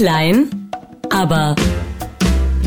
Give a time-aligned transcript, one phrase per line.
[0.00, 0.48] Klein,
[1.10, 1.54] aber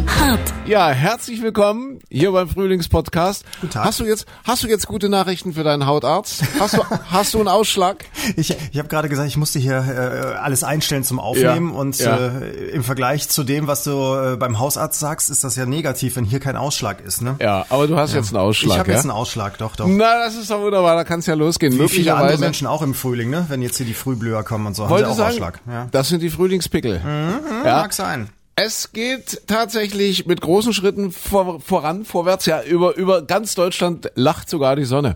[0.07, 0.39] hart.
[0.65, 3.43] Ja, herzlich willkommen hier beim Frühlingspodcast.
[3.61, 3.85] Guten Tag.
[3.85, 6.43] Hast du jetzt, hast du jetzt gute Nachrichten für deinen Hautarzt?
[6.59, 8.05] Hast du, hast du einen Ausschlag?
[8.37, 11.99] Ich, ich habe gerade gesagt, ich musste hier äh, alles einstellen zum Aufnehmen Ja, und
[11.99, 12.17] ja.
[12.17, 16.15] Äh, im Vergleich zu dem, was du äh, beim Hausarzt sagst, ist das ja negativ,
[16.15, 17.21] wenn hier kein Ausschlag ist.
[17.21, 17.35] Ne?
[17.39, 18.95] Ja, aber du hast jetzt einen Ausschlag, ich habe ja?
[18.95, 19.87] jetzt einen Ausschlag, doch, doch.
[19.87, 21.73] Na, das ist doch wunderbar, da kann es ja losgehen.
[21.73, 22.41] Wie viele andere Möglicherweise.
[22.43, 23.45] Menschen auch im Frühling, ne?
[23.49, 25.59] wenn jetzt hier die Frühblüher kommen und so, haben Wollte sie auch sagen, Ausschlag.
[25.67, 25.87] Ja.
[25.91, 27.03] das sind die Frühlingspickel.
[27.03, 27.81] Hm, ja.
[27.81, 28.29] Mag sein.
[28.55, 32.45] Es geht tatsächlich mit großen Schritten vor, voran, vorwärts.
[32.45, 35.15] Ja, über, über ganz Deutschland lacht sogar die Sonne.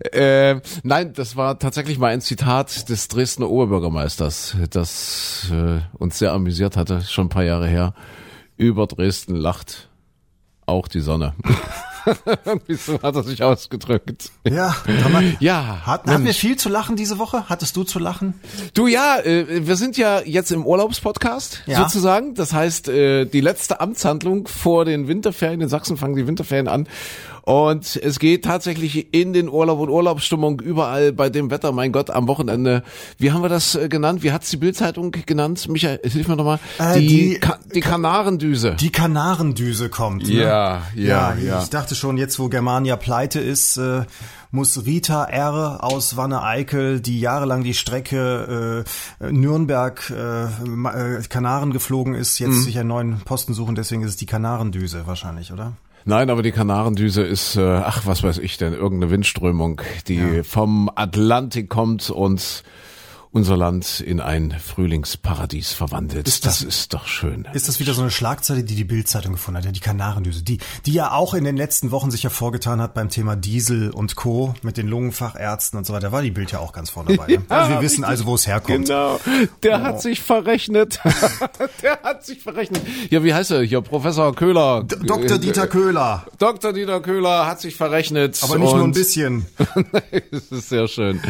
[0.12, 6.32] äh, nein, das war tatsächlich mal ein Zitat des Dresdner Oberbürgermeisters, das äh, uns sehr
[6.32, 7.94] amüsiert hatte, schon ein paar Jahre her.
[8.58, 9.88] Über Dresden lacht
[10.66, 11.34] auch die Sonne.
[12.66, 14.30] Wieso hat er sich ausgedrückt?
[14.48, 14.74] Ja,
[15.10, 17.48] man, Ja, Hat, hatten wir viel zu lachen diese Woche?
[17.48, 18.34] Hattest du zu lachen?
[18.74, 21.78] Du ja, äh, wir sind ja jetzt im Urlaubspodcast Ja.
[21.82, 22.34] sozusagen.
[22.34, 25.60] Das heißt, äh, die letzte Amtshandlung vor den Winterferien.
[25.60, 26.88] In Sachsen fangen die Winterferien an.
[27.48, 31.70] Und es geht tatsächlich in den Urlaub und Urlaubsstimmung überall bei dem Wetter.
[31.70, 32.82] Mein Gott, am Wochenende.
[33.18, 34.24] Wie haben wir das äh, genannt?
[34.24, 35.68] Wie hat's die Bildzeitung genannt?
[35.68, 36.58] Michael, hilf mir nochmal.
[36.80, 38.74] Äh, die, die- Ka die Kanarendüse.
[38.74, 40.24] Die Kanarendüse kommt.
[40.26, 40.32] Ne?
[40.42, 41.62] Ja, ja, ja.
[41.62, 44.02] Ich dachte schon, jetzt wo Germania pleite ist, äh,
[44.50, 45.84] muss Rita R.
[45.84, 48.84] aus Wanne-Eickel, die jahrelang die Strecke
[49.20, 52.46] äh, Nürnberg äh, äh, Kanaren geflogen ist, Mhm.
[52.50, 53.76] jetzt sich einen neuen Posten suchen.
[53.76, 55.74] Deswegen ist es die Kanarendüse wahrscheinlich, oder?
[56.08, 60.88] Nein, aber die Kanarendüse ist, äh, ach, was weiß ich denn, irgendeine Windströmung, die vom
[60.94, 62.62] Atlantik kommt und
[63.36, 66.26] unser Land in ein Frühlingsparadies verwandelt.
[66.26, 67.46] Ist das- das ist doch schön.
[67.52, 70.56] Ist das wieder so eine Schlagzeile, die die Bildzeitung gefunden hat, ja, die Kanarendüse, die,
[70.86, 74.54] die ja auch in den letzten Wochen sich hervorgetan hat beim Thema Diesel und Co.
[74.62, 76.12] mit den Lungenfachärzten und so weiter.
[76.12, 77.34] War die Bild ja auch ganz vorne dabei.
[77.36, 77.42] Ne?
[77.50, 78.86] Also wir wissen also, wo es herkommt.
[78.86, 79.20] Genau,
[79.62, 80.98] der hat sich verrechnet.
[81.82, 82.80] der hat sich verrechnet.
[83.10, 83.60] Ja, wie heißt er?
[83.62, 84.82] Hier, Professor Köhler.
[84.84, 85.36] D Dr.
[85.36, 86.24] Dieter Köhler.
[86.38, 86.72] Dr.
[86.72, 88.40] Dieter Köhler hat sich verrechnet.
[88.42, 89.44] Aber nicht nur ein bisschen.
[90.30, 91.20] das ist sehr schön.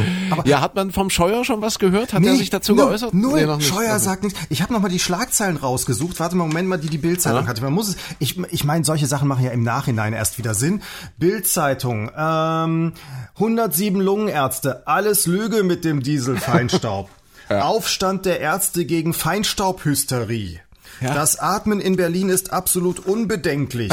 [0.45, 1.96] ja, hat man vom Scheuer schon was gehört?
[2.03, 3.15] Hat er sich dazu nur, geäußert?
[3.15, 3.41] Null.
[3.41, 3.69] Nee, noch nicht.
[3.69, 4.39] Scheuer sagt nichts.
[4.49, 6.19] Ich habe noch mal die Schlagzeilen rausgesucht.
[6.21, 7.47] Warte mal, Moment mal, die die Bildzeitung Ja.
[7.49, 7.62] hatte.
[7.62, 7.97] Man muss es.
[8.19, 10.83] Ich, ich meine, solche Sachen machen ja im Nachhinein erst wieder Sinn.
[11.19, 12.11] Bildzeitung.
[12.17, 12.93] Ähm,
[13.37, 14.87] 107 Lungenärzte.
[14.87, 17.09] Alles Lüge mit dem Dieselfeinstaub.
[17.49, 20.61] Aufstand der Ärzte gegen Feinstaubhysterie.
[21.01, 21.15] Ja.
[21.15, 23.93] Das Atmen in Berlin ist absolut unbedenklich.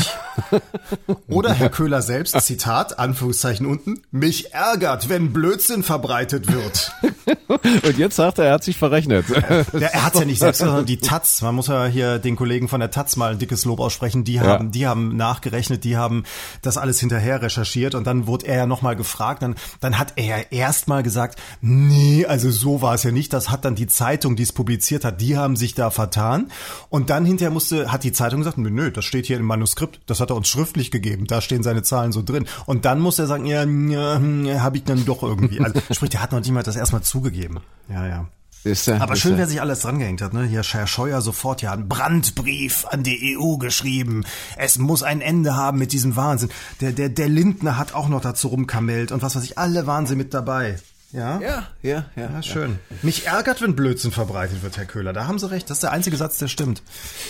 [1.28, 6.94] Oder Herr Köhler selbst, Zitat, Anführungszeichen unten, mich ärgert, wenn Blödsinn verbreitet wird.
[7.47, 9.25] Und jetzt sagt er, er hat sich verrechnet.
[9.74, 11.41] Ja, er hat's ja nicht selbst, sondern die Taz.
[11.41, 14.24] Man muss ja hier den Kollegen von der Taz mal ein dickes Lob aussprechen.
[14.24, 16.24] Die haben, die haben nachgerechnet, die haben
[16.62, 19.41] das alles hinterher recherchiert und dann wurde er ja nochmal gefragt.
[19.41, 23.34] Dann, dann hat er ja erst mal gesagt, nee, also so war es ja nicht.
[23.34, 26.52] Das hat dann die Zeitung, die es publiziert hat, die haben sich da vertan.
[26.93, 30.01] Und dann hinterher musste, hat die Zeitung gesagt, nö, nö, das steht hier im Manuskript.
[30.05, 31.25] Das hat er uns schriftlich gegeben.
[31.25, 32.45] Da stehen seine Zahlen so drin.
[32.67, 35.59] Und dann muss er sagen, ja, ja habe ich dann doch irgendwie.
[35.59, 37.61] Also sprich, der hat noch nicht mal das erstmal zugegeben.
[37.89, 38.27] Ja, ja.
[38.63, 39.37] Ist er, Aber ist schön, er.
[39.39, 40.43] wer sich alles drangehängt hat, ne?
[40.43, 44.23] Hier Herr Scheuer sofort ja einen Brandbrief an die EU geschrieben.
[44.55, 46.49] Es muss ein Ende haben mit diesem Wahnsinn.
[46.79, 50.19] Der, der, der Lindner hat auch noch dazu rumkamellt und was weiß ich, alle Wahnsinn
[50.19, 50.77] mit dabei.
[51.13, 51.40] Ja?
[51.41, 52.29] Ja, ja, ja.
[52.34, 52.79] Ja, schön.
[53.03, 55.13] Mich ärgert, wenn Blödsinn verbreitet wird, Herr Köhler.
[55.13, 55.69] Da haben Sie recht.
[55.69, 56.81] Das ist der einzige Satz, der stimmt.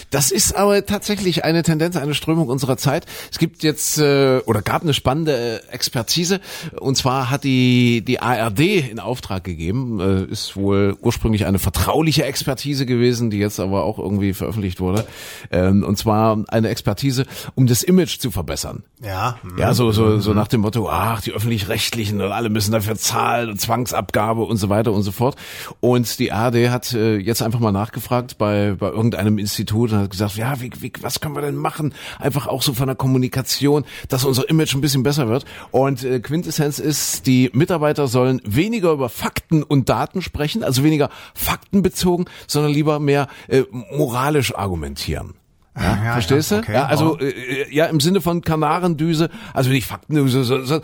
[0.10, 3.06] Das ist aber tatsächlich eine Tendenz, eine Strömung unserer Zeit.
[3.30, 6.40] Es gibt jetzt äh, oder gab eine spannende äh, Expertise
[6.80, 10.00] und zwar hat die die ARD in Auftrag gegeben.
[10.00, 15.06] Äh, ist wohl ursprünglich eine vertrauliche Expertise gewesen, die jetzt aber auch irgendwie veröffentlicht wurde.
[15.52, 18.84] Ähm, und zwar eine Expertise, um das Image zu verbessern.
[19.02, 19.38] Ja.
[19.58, 23.50] Ja, so, so, so nach dem Motto, ach, die Öffentlich-Rechtlichen und alle müssen dafür zahlen
[23.50, 25.36] und Zwangsabgabe und so weiter und so fort.
[25.80, 30.12] Und die ARD hat äh, jetzt einfach mal nachgefragt bei, bei irgendeinem Institut und hat
[30.12, 31.94] gesagt, ja, wie, wie, was können wir denn machen?
[32.20, 35.46] Einfach auch so von der Kommunikation, dass unser Image ein bisschen besser wird.
[35.72, 41.10] Und äh, Quintessenz ist, die Mitarbeiter sollen weniger über Fakten und Daten sprechen, also weniger
[41.34, 45.34] faktenbezogen, sondern lieber mehr äh, moralisch argumentieren.
[45.76, 46.64] Ja, Ja, verstehst ja, du?
[46.64, 47.26] okay, ja, also ja.
[47.28, 50.82] äh, ja im Sinne von Kanarendüse, also nicht Faktendüse, sondern so,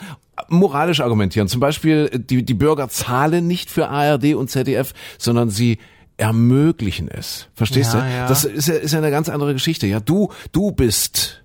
[0.47, 1.47] moralisch argumentieren.
[1.47, 5.77] Zum Beispiel äh, die die Bürger zahlen nicht für ARD und ZDF, sondern sie
[6.17, 7.47] ermöglichen es.
[7.53, 8.27] Verstehst Ja, du?
[8.29, 9.87] Das ist ja, ist ja eine ganz andere Geschichte.
[9.87, 11.43] Ja, du du bist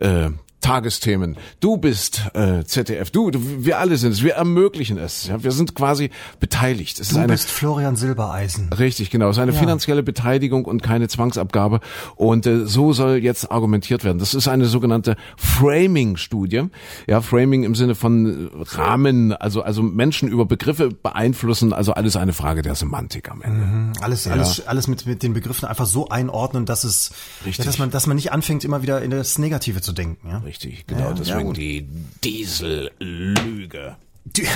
[0.00, 0.28] äh,
[0.64, 1.36] Tagesthemen.
[1.60, 5.26] Du bist äh, ZDF, du, du, wir alle sind es, wir ermöglichen es.
[5.26, 6.08] Ja, wir sind quasi
[6.40, 7.00] beteiligt.
[7.00, 8.72] Es du ist eine, bist Florian Silbereisen.
[8.72, 9.28] Richtig, genau.
[9.28, 9.58] Es ist eine Ja.
[9.58, 11.80] finanzielle Beteiligung und keine Zwangsabgabe.
[12.16, 14.18] Und äh, so soll jetzt argumentiert werden.
[14.18, 16.62] Das ist eine sogenannte Framing-Studie.
[17.06, 21.74] Ja, Framing im Sinne von Rahmen, also also Menschen über Begriffe beeinflussen.
[21.74, 23.92] Also alles eine Frage der Semantik am Ende.
[24.00, 27.10] Alles, alles, alles mit, mit den Begriffen einfach so einordnen, dass es,
[27.44, 27.66] Richtig.
[27.66, 30.26] Ja, dass man, dass man nicht anfängt, immer wieder in das Negative zu denken.
[30.26, 30.38] Ja?
[30.38, 30.53] Richtig,
[30.86, 31.00] genau.
[31.00, 31.56] Ja, ja, Deswegen gut.
[31.56, 31.88] die
[32.22, 33.96] Diesellüge.
[34.26, 34.46] Die-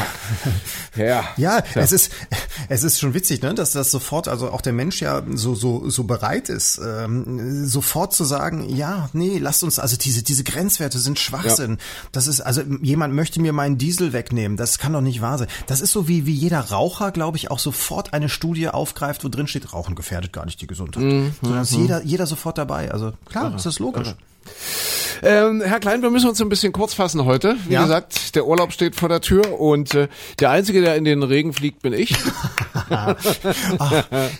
[0.96, 1.24] Ja.
[1.36, 2.10] Ja, es ist
[2.70, 5.90] es ist schon witzig, ne, dass das sofort, also auch der Mensch ja so so
[5.90, 10.98] so bereit ist, ähm, sofort zu sagen, ja, nee, lasst uns, also diese diese Grenzwerte
[10.98, 11.76] sind Schwachsinn.
[12.12, 15.48] Das ist also jemand möchte mir meinen Diesel wegnehmen, das kann doch nicht wahr sein.
[15.66, 19.28] Das ist so wie wie jeder Raucher, glaube ich, auch sofort eine Studie aufgreift, wo
[19.28, 22.90] drin steht, Rauchen gefährdet gar nicht die Gesundheit, Mhm, sondern ist jeder jeder sofort dabei.
[22.90, 24.14] Also klar, ist das logisch.
[25.22, 27.56] Ähm, Herr Klein, wir müssen uns ein bisschen kurz fassen heute.
[27.66, 27.82] Wie Ja.
[27.82, 30.08] gesagt, der Urlaub steht vor der Tür und äh,
[30.38, 32.14] der Einzige, der in den Regen fliegt, bin ich.
[32.90, 33.14] Ach,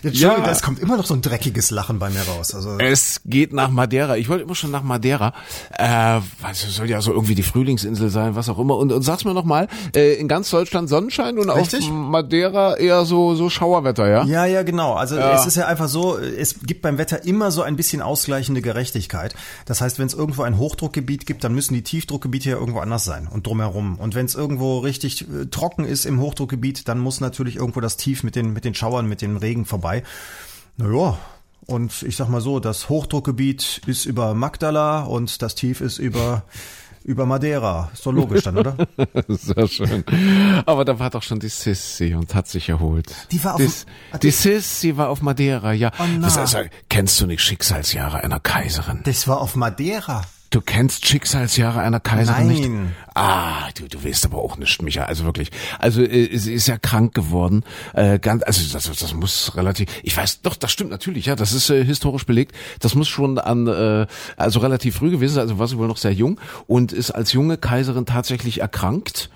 [0.03, 0.49] Entschuldigung, Ja.
[0.51, 2.53] es kommt immer noch so ein dreckiges Lachen bei mir raus.
[2.55, 4.17] Also Es geht nach Madeira.
[4.17, 5.33] Ich wollte immer schon nach Madeira.
[5.77, 8.77] Äh, was soll ja so irgendwie die Frühlingsinsel sein, was auch immer.
[8.77, 11.85] Und, und sag's mir noch mal, äh, in ganz Deutschland Sonnenschein und Richtig.
[11.85, 14.23] auf Madeira eher so so Schauerwetter, ja?
[14.23, 14.93] Ja, ja, genau.
[14.93, 15.35] Also Ja.
[15.35, 19.35] es ist ja einfach so, es gibt beim Wetter immer so ein bisschen ausgleichende Gerechtigkeit.
[19.65, 23.05] Das heißt, wenn es irgendwo ein Hochdruckgebiet gibt, dann müssen die Tiefdruckgebiete ja irgendwo anders
[23.05, 23.99] sein und drumherum.
[23.99, 27.97] Und wenn es irgendwo richtig äh, trocken ist im Hochdruckgebiet, dann muss natürlich irgendwo das
[27.97, 30.03] Tief mit den, mit den Schauern, mit dem Regen vorbei.
[30.77, 31.17] Naja.
[31.65, 36.43] Und ich sag mal so, das Hochdruckgebiet ist über Magdala und das Tief ist über,
[37.09, 37.89] über Madeira.
[37.91, 38.75] Ist doch logisch dann, oder?
[39.27, 40.03] Sehr schön.
[40.67, 43.11] Aber da war doch schon die Sissi und hat sich erholt.
[43.31, 45.91] Die war auf die, dem- die Sissi war auf Madeira, ja.
[45.97, 46.27] Oh, na.
[46.27, 49.01] Was, also, kennst du nicht Schicksalsjahre einer Kaiserin?
[49.05, 50.21] Das war auf Madeira.
[50.51, 52.61] Du kennst Schicksalsjahre einer Kaiserin nicht?
[52.61, 52.95] Nein.
[53.13, 55.03] Ah, du, du weißt aber auch nicht, Micha.
[55.03, 55.51] Also wirklich.
[55.77, 57.63] Also äh, sie ist ja krank geworden.
[57.93, 59.89] Äh, ganz, also das, das muss relativ.
[60.01, 61.27] Ich weiß, doch, das stimmt natürlich.
[61.27, 62.55] Ja, das ist äh, historisch belegt.
[62.79, 64.07] Das muss schon an, äh,
[64.37, 65.41] also relativ früh gewesen sein.
[65.43, 69.29] Also war sie wohl noch sehr jung und ist als junge Kaiserin tatsächlich erkrankt.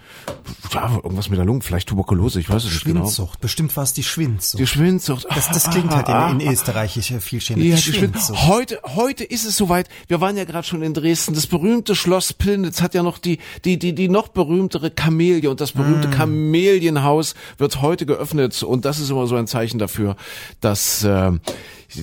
[0.72, 2.40] Ja, irgendwas mit der Lunge, vielleicht Tuberkulose.
[2.40, 3.02] Ich weiß es nicht genau.
[3.02, 3.42] Schwindsucht.
[3.42, 4.62] Bestimmt war es die Schwindsucht.
[4.62, 5.26] Die Schwindsucht.
[5.30, 7.60] Das, das klingt halt in, in Österreich viel schöner.
[7.64, 8.48] Ja, Die die Schwind Schwindsucht.
[8.48, 9.90] heute, heute ist es soweit.
[10.08, 11.34] Wir waren ja gerade schon in Dresden.
[11.34, 15.60] Das berühmte Schloss Pillnitz hat ja noch die, die, die, die noch berühmtere Kamelie und
[15.60, 20.16] das berühmte Kamelienhaus wird heute geöffnet und das ist immer so ein Zeichen dafür,
[20.62, 21.32] dass, äh,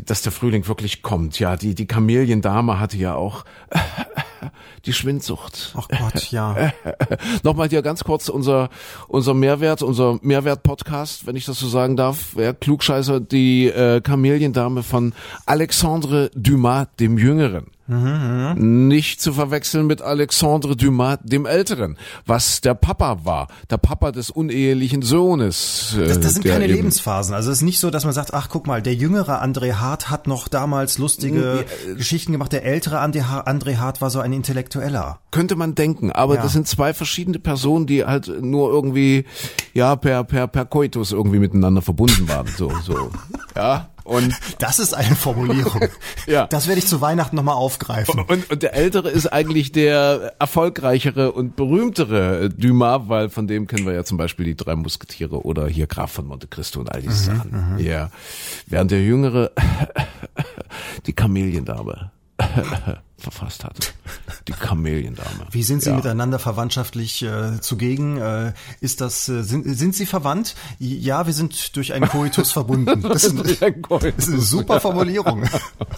[0.04, 1.38] dass der Frühling wirklich kommt.
[1.38, 3.46] Ja, die, die Kameliendame hatte ja auch
[4.84, 5.74] die Schwindsucht.
[5.78, 6.72] Ach Gott, ja.
[7.42, 8.68] Nochmal hier ganz kurz unser,
[9.08, 12.32] unser Mehrwert, unser Mehrwert-Podcast, wenn ich das so sagen darf.
[12.34, 15.14] Wer Klugscheißer, die äh, Kameliendame von
[15.46, 17.66] Alexandre Dumas, dem Jüngeren.
[17.90, 21.96] Nicht zu verwechseln mit Alexandre Dumas, dem Älteren,
[22.26, 25.96] was der Papa war, der Papa des unehelichen Sohnes.
[25.98, 27.34] äh, Das, das sind keine eben- Lebensphasen.
[27.34, 30.08] Also es ist nicht so, dass man sagt, ach guck mal, der jüngere André Hart
[30.10, 31.64] hat noch damals lustige
[31.96, 32.52] Geschichten gemacht.
[32.52, 35.18] Der ältere André André Hart war so ein Intellektueller.
[35.30, 36.42] Könnte man denken, aber Ja.
[36.42, 39.24] das sind zwei verschiedene Personen, die halt nur irgendwie,
[39.74, 43.10] ja, per, per, per Coitus irgendwie miteinander verbunden waren, so, so,
[43.56, 45.80] ja, und, Das ist eine Formulierung.
[46.26, 46.46] Ja.
[46.46, 48.20] Das werde ich zu Weihnachten nochmal aufgreifen.
[48.20, 53.86] und, und der Ältere ist eigentlich der erfolgreichere und berühmtere Dumas, weil von dem kennen
[53.86, 57.00] wir ja zum Beispiel die drei Musketiere oder hier Graf von Monte Cristo und all
[57.02, 57.76] diese Sachen.
[57.78, 58.10] Ja.
[58.66, 59.50] Während der Jüngere
[61.06, 62.10] die Kameliendame
[63.20, 63.94] verfasst hat.
[64.48, 65.46] Die Kameliendame.
[65.50, 65.96] Wie sind Sie ja.
[65.96, 68.16] miteinander verwandtschaftlich äh, zugegen?
[68.16, 70.54] Äh, ist das äh, sind, sind Sie verwandt?
[70.78, 73.04] Ja, wir sind durch einen Koitus verbunden.
[73.10, 73.36] Das ist,
[73.82, 75.44] Koitus, das ist eine super Formulierung.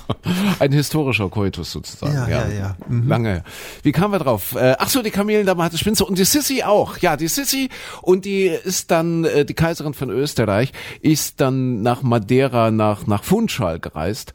[0.58, 2.14] Ein historischer Koitus sozusagen.
[2.14, 2.76] Ja, ja, ja.
[2.88, 3.28] Lange.
[3.28, 3.44] her.
[3.82, 4.54] Wie kamen wir drauf?
[4.54, 6.98] Äh, ach so, die Kameliendame hatte Spinze und die Sissi auch.
[6.98, 7.68] Ja, die Sissi
[8.00, 13.24] und die ist dann äh, die Kaiserin von Österreich ist dann nach Madeira nach nach
[13.24, 14.32] Funchal gereist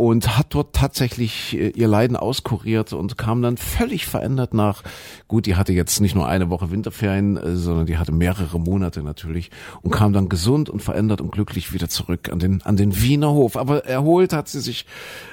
[0.00, 4.82] und hat dort tatsächlich äh, ihr Leiden auskuriert und kam dann völlig verändert nach.
[5.28, 9.02] Gut, die hatte jetzt nicht nur eine Woche Winterferien, äh, sondern die hatte mehrere Monate
[9.02, 9.50] natürlich
[9.82, 13.30] und kam dann gesund und verändert und glücklich wieder zurück an den an den Wiener
[13.30, 13.56] Hof.
[13.58, 14.86] Aber erholt hat sie sich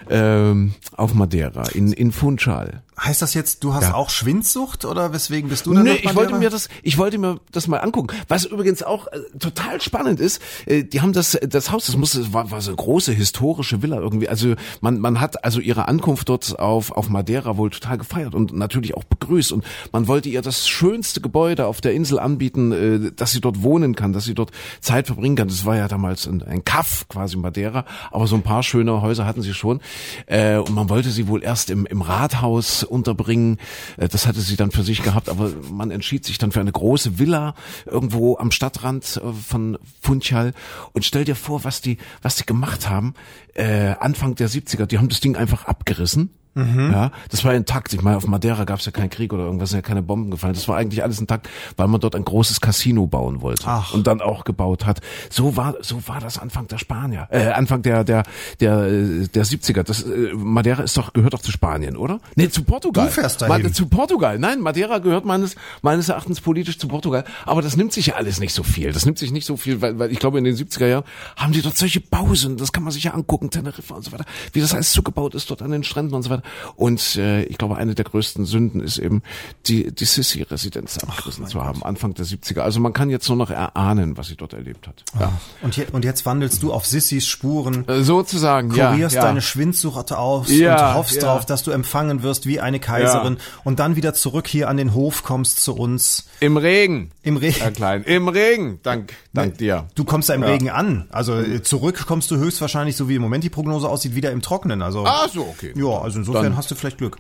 [0.10, 2.84] ähm, auf Madeira in in Funchal.
[3.00, 3.94] Heißt das jetzt, du hast Ja.
[3.94, 7.40] auch Schwindsucht oder weswegen bist du dann Nee, ich wollte mir das, ich wollte mir
[7.52, 8.16] das mal angucken.
[8.28, 12.14] Was übrigens auch äh, total spannend ist, äh, die haben das, das Haus, das muss,
[12.14, 14.28] das war, war so eine große historische Villa irgendwie.
[14.28, 18.54] Also man, man hat also ihre Ankunft dort auf, auf Madeira wohl total gefeiert und
[18.54, 23.12] natürlich auch begrüßt und man wollte ihr das schönste Gebäude auf der Insel anbieten, äh,
[23.12, 25.48] dass sie dort wohnen kann, dass sie dort Zeit verbringen kann.
[25.48, 29.26] Das war ja damals ein, ein Kaff quasi Madeira, aber so ein paar schöne Häuser
[29.26, 29.82] hatten sie schon
[30.26, 33.58] äh, und man wollte sie wohl erst im, im Rathaus unterbringen.
[33.98, 36.72] Äh, das hatte sie dann für sich gehabt, aber man entschied sich dann für eine
[36.72, 40.54] große Villa irgendwo am Stadtrand äh, von Funchal
[40.94, 43.14] und stell dir vor, was die, was die gemacht haben,
[43.58, 46.92] äh, Anfang der 70er, die haben das Ding einfach abgerissen Mhm.
[46.92, 47.94] Ja, das war intakt.
[47.94, 50.32] Ich meine, auf Madeira gab es ja keinen Krieg oder irgendwas, sind ja keine Bomben
[50.32, 50.54] gefallen.
[50.54, 53.94] Das war eigentlich alles intakt, weil man dort ein großes Casino bauen wollte Ach.
[53.94, 55.02] und dann auch gebaut hat.
[55.30, 58.24] So war so war das Anfang der Spanier, äh, Anfang der der
[58.60, 58.88] der
[59.28, 59.84] der 70er.
[59.84, 62.20] Das äh, Madeira ist doch gehört doch zu Spanien, oder?
[62.36, 63.06] Nee, zu Portugal.
[63.06, 63.64] Du fährst dahin.
[63.64, 64.40] Ma, zu Portugal.
[64.40, 68.40] Nein, Madeira gehört meines meines Erachtens politisch zu Portugal, aber das nimmt sich ja alles
[68.40, 68.92] nicht so viel.
[68.92, 71.04] Das nimmt sich nicht so viel, weil, weil ich glaube in den 70er Jahren
[71.36, 74.26] haben die dort solche Bausen, das kann man sich ja angucken, Teneriffa und so weiter,
[74.54, 76.44] wie das alles zugebaut ist dort an den Stränden und so weiter.
[76.76, 79.24] Und äh, ich glaube, eine der größten Sünden ist eben,
[79.68, 81.88] die, die Sissi-Residenz abgerissen zu haben, Gott.
[81.88, 82.60] Anfang der 70er.
[82.60, 85.04] Also man kann jetzt nur noch erahnen, was sie dort erlebt hat.
[85.20, 85.32] Ja.
[85.62, 87.88] Und, je, und jetzt wandelst du auf Sissis Spuren.
[87.88, 89.22] Äh, sozusagen, kurierst ja.
[89.22, 91.22] deine Schwindsucht aus ja, und hoffst ja.
[91.22, 93.62] darauf, dass du empfangen wirst wie eine Kaiserin ja.
[93.64, 96.28] und dann wieder zurück hier an den Hof kommst zu uns.
[96.40, 97.12] Im Regen.
[97.24, 97.58] Im Regen.
[97.60, 98.80] Herr Klein, im Regen.
[98.84, 99.88] Dank, dank dir.
[99.96, 101.08] Du kommst da im Regen an.
[101.10, 104.42] Also äh, zurück kommst du höchstwahrscheinlich, so wie im Moment die Prognose aussieht, wieder im
[104.42, 104.82] Trockenen.
[104.82, 105.74] Also, ah, so, okay.
[105.76, 107.18] Ja, also insofern dann, hast du vielleicht Glück.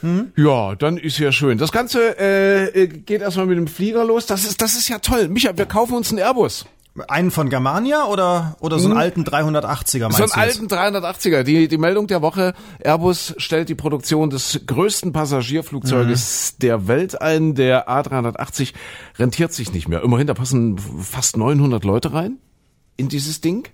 [0.00, 0.32] Hm?
[0.36, 1.58] Ja, dann ist ja schön.
[1.58, 4.26] Das Ganze äh, geht erstmal mit dem Flieger los.
[4.26, 5.28] Das ist, das ist ja toll.
[5.28, 6.66] Micha, wir kaufen uns einen Airbus.
[7.06, 9.00] Einen von Germania oder, oder so einen hm.
[9.00, 11.44] alten 380er meinst So einen alten 380er.
[11.44, 16.60] Die, die Meldung der Woche, Airbus stellt die Produktion des größten Passagierflugzeuges mhm.
[16.62, 17.54] der Welt ein.
[17.54, 18.72] Der A380
[19.18, 20.02] rentiert sich nicht mehr.
[20.02, 22.38] Immerhin, da passen fast 900 Leute rein
[23.00, 23.68] in dieses Ding.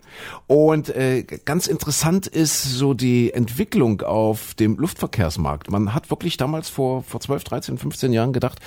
[0.46, 5.70] Und äh, ganz interessant ist so die Entwicklung auf dem Luftverkehrsmarkt.
[5.70, 8.60] Man hat wirklich damals vor, vor 12, 13, 15 Jahren gedacht,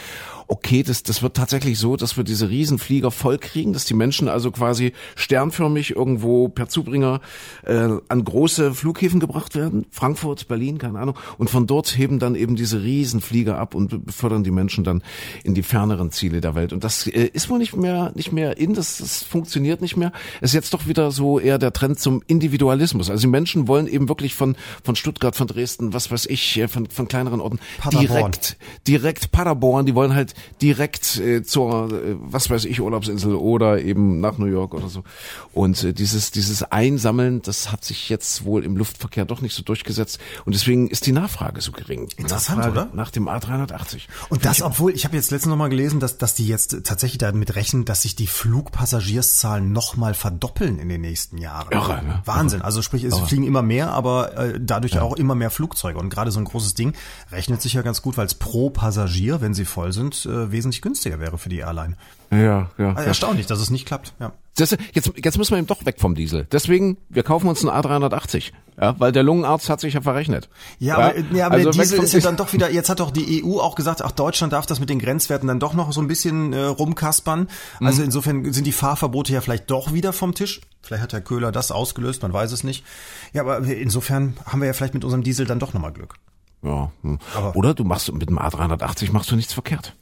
[0.50, 4.28] okay, das, das wird tatsächlich so, dass wir diese Riesenflieger voll kriegen, dass die Menschen
[4.28, 7.22] also quasi sternförmig irgendwo per Zubringer
[7.66, 12.34] äh, an große Flughäfen gebracht werden, Frankfurt, Berlin, keine Ahnung, und von dort heben dann
[12.34, 15.04] eben diese Riesenflieger ab und befördern die Menschen dann
[15.44, 16.74] in die ferneren Ziele der Welt.
[16.74, 20.12] Und das äh, ist wohl nicht mehr nicht mehr in, das, das funktioniert nicht mehr.
[20.42, 23.12] Es ist jetzt doch wieder so eher der Trend zum Individualismus.
[23.12, 26.68] Also die Menschen wollen eben wirklich von von Stuttgart, von Dresden, was weiß ich, äh,
[26.68, 28.08] von von kleineren Orten Paderborn.
[28.08, 29.86] direkt direkt Paderborn.
[29.86, 34.46] Die wollen halt direkt äh, zur, äh, was weiß ich, Urlaubsinsel oder eben nach New
[34.46, 35.04] York oder so.
[35.54, 39.64] Und äh, dieses, dieses Einsammeln, das hat sich jetzt wohl im Luftverkehr doch nicht so
[39.64, 40.20] durchgesetzt.
[40.46, 42.10] Und deswegen ist die Nachfrage so gering.
[42.18, 42.90] Interessant, Nachfrage oder?
[42.94, 44.02] Nach dem A380.
[44.30, 47.56] Und das, obwohl, ich habe jetzt letztens nochmal gelesen, dass, dass die jetzt tatsächlich damit
[47.56, 51.72] rechnen, dass sich die Flugpassagierszahlen nochmal verdoppeln in den nächsten Jahren.
[51.72, 52.22] Irre, ne?
[52.26, 52.62] Wahnsinn.
[52.62, 53.28] Also sprich, es Irre.
[53.28, 55.02] fliegen immer mehr, aber äh, dadurch ja.
[55.02, 56.00] auch immer mehr Flugzeuge.
[56.00, 56.94] Und gerade so ein großes Ding
[57.32, 60.82] rechnet sich ja ganz gut, weil es pro Passagier, wenn sie voll sind, äh, wesentlich
[60.82, 61.96] günstiger wäre für die Airline.
[62.32, 62.94] Ja, ja.
[62.94, 64.14] Also erstaunlich, dass es nicht klappt.
[64.20, 64.34] Ja.
[64.56, 66.46] Das, jetzt, jetzt müssen wir eben doch weg vom Diesel.
[66.52, 70.50] Deswegen, wir kaufen uns einen A380, ja, weil der Lungenarzt hat sich ja verrechnet.
[70.80, 73.00] Ja, ja aber, ja, aber also der Diesel ist ja dann doch wieder, jetzt hat
[73.00, 75.92] doch die EU auch gesagt, ach, Deutschland darf das mit den Grenzwerten dann doch noch
[75.94, 77.48] so ein bisschen äh, rumkaspern.
[77.80, 78.06] Also mhm.
[78.06, 80.62] insofern sind die Fahrverbote ja vielleicht doch wieder vom Tisch.
[80.82, 82.84] Vielleicht hat Herr Köhler das ausgelöst, man weiß es nicht.
[83.34, 86.16] Ja, aber insofern haben wir ja vielleicht mit unserem Diesel dann doch nochmal Glück.
[86.62, 86.92] Ja.
[87.04, 87.20] Hm.
[87.54, 89.96] Oder du machst mit dem A380 machst du nichts verkehrt.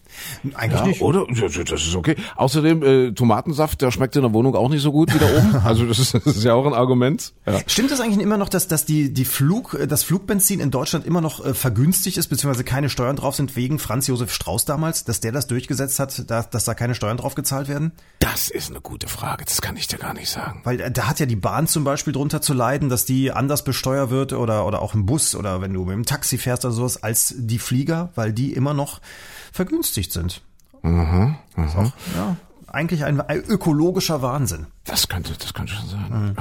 [0.53, 1.01] Eigentlich ja, nicht.
[1.01, 1.25] Oder?
[1.27, 2.15] Das ist okay.
[2.35, 5.55] Außerdem, äh, Tomatensaft, der schmeckt in der Wohnung auch nicht so gut wie da oben.
[5.67, 7.33] Also das ist, das ist ja auch ein Argument.
[7.45, 7.59] Ja.
[7.67, 11.21] Stimmt das eigentlich immer noch, dass, dass die, die Flug, das Flugbenzin in Deutschland immer
[11.21, 15.19] noch äh, vergünstigt ist, beziehungsweise keine Steuern drauf sind wegen Franz Josef Strauß damals, dass
[15.19, 17.91] der das durchgesetzt hat, dass, dass da keine Steuern drauf gezahlt werden?
[18.19, 19.45] Das ist eine gute Frage.
[19.45, 20.61] Das kann ich dir gar nicht sagen.
[20.63, 23.63] Weil äh, da hat ja die Bahn zum Beispiel drunter zu leiden, dass die anders
[23.63, 26.73] besteuert wird oder, oder auch im Bus oder wenn du mit dem Taxi fährst oder
[26.73, 29.01] sowas als die Flieger, weil die immer noch
[29.51, 30.41] vergünstigt sind.
[30.81, 31.67] Mhm, mhm.
[31.75, 32.35] Auch, ja,
[32.67, 34.67] eigentlich ein ökologischer Wahnsinn.
[34.83, 36.09] Das könnte, das könnte schon sein.
[36.09, 36.35] Mhm.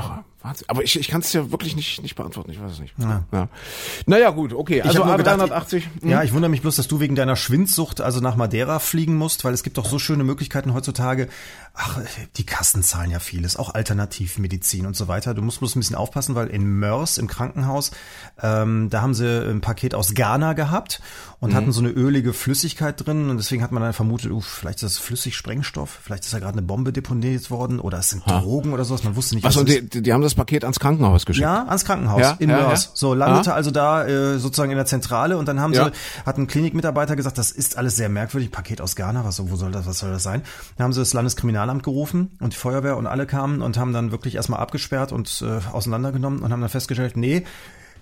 [0.47, 2.95] Ja, aber ich, ich kann es ja wirklich nicht, nicht beantworten, ich weiß es nicht.
[2.99, 3.25] Ja.
[3.33, 3.49] Ja.
[4.07, 4.83] Naja, gut, okay.
[4.83, 5.83] Also A380.
[6.01, 6.09] Hm.
[6.09, 9.45] Ja, ich wundere mich bloß, dass du wegen deiner Schwindsucht also nach Madeira fliegen musst,
[9.45, 11.29] weil es gibt doch so schöne Möglichkeiten heutzutage.
[11.75, 12.01] Ach,
[12.37, 15.35] die Kassen zahlen ja vieles, auch Alternativmedizin und so weiter.
[15.35, 17.91] Du musst bloß ein bisschen aufpassen, weil in Mörs im Krankenhaus,
[18.41, 21.01] ähm, da haben sie ein Paket aus Ghana gehabt
[21.41, 21.55] und mhm.
[21.55, 24.97] hatten so eine ölige Flüssigkeit drin und deswegen hat man dann vermutet, uff, vielleicht ist
[24.97, 28.41] das Flüssigsprengstoff, vielleicht ist da gerade eine Bombe deponiert worden oder es sind ha.
[28.41, 31.27] Drogen oder sowas, man wusste nicht, was Achso, die, die haben das Paket ans Krankenhaus
[31.27, 31.43] geschickt?
[31.43, 32.85] Ja, ans Krankenhaus ja, in ja, Mörs.
[32.85, 32.91] Ja.
[32.95, 33.57] So, landete ah.
[33.57, 37.39] also da äh, sozusagen in der Zentrale und dann haben sie, hat ein Klinikmitarbeiter gesagt,
[37.39, 40.23] das ist alles sehr merkwürdig, Paket aus Ghana, was, wo soll das, was soll das
[40.23, 40.43] sein?
[40.77, 44.13] Dann haben sie das Landeskriminalamt gerufen und die Feuerwehr und alle kamen und haben dann
[44.13, 47.45] wirklich erstmal abgesperrt und äh, auseinandergenommen und haben dann festgestellt, nee,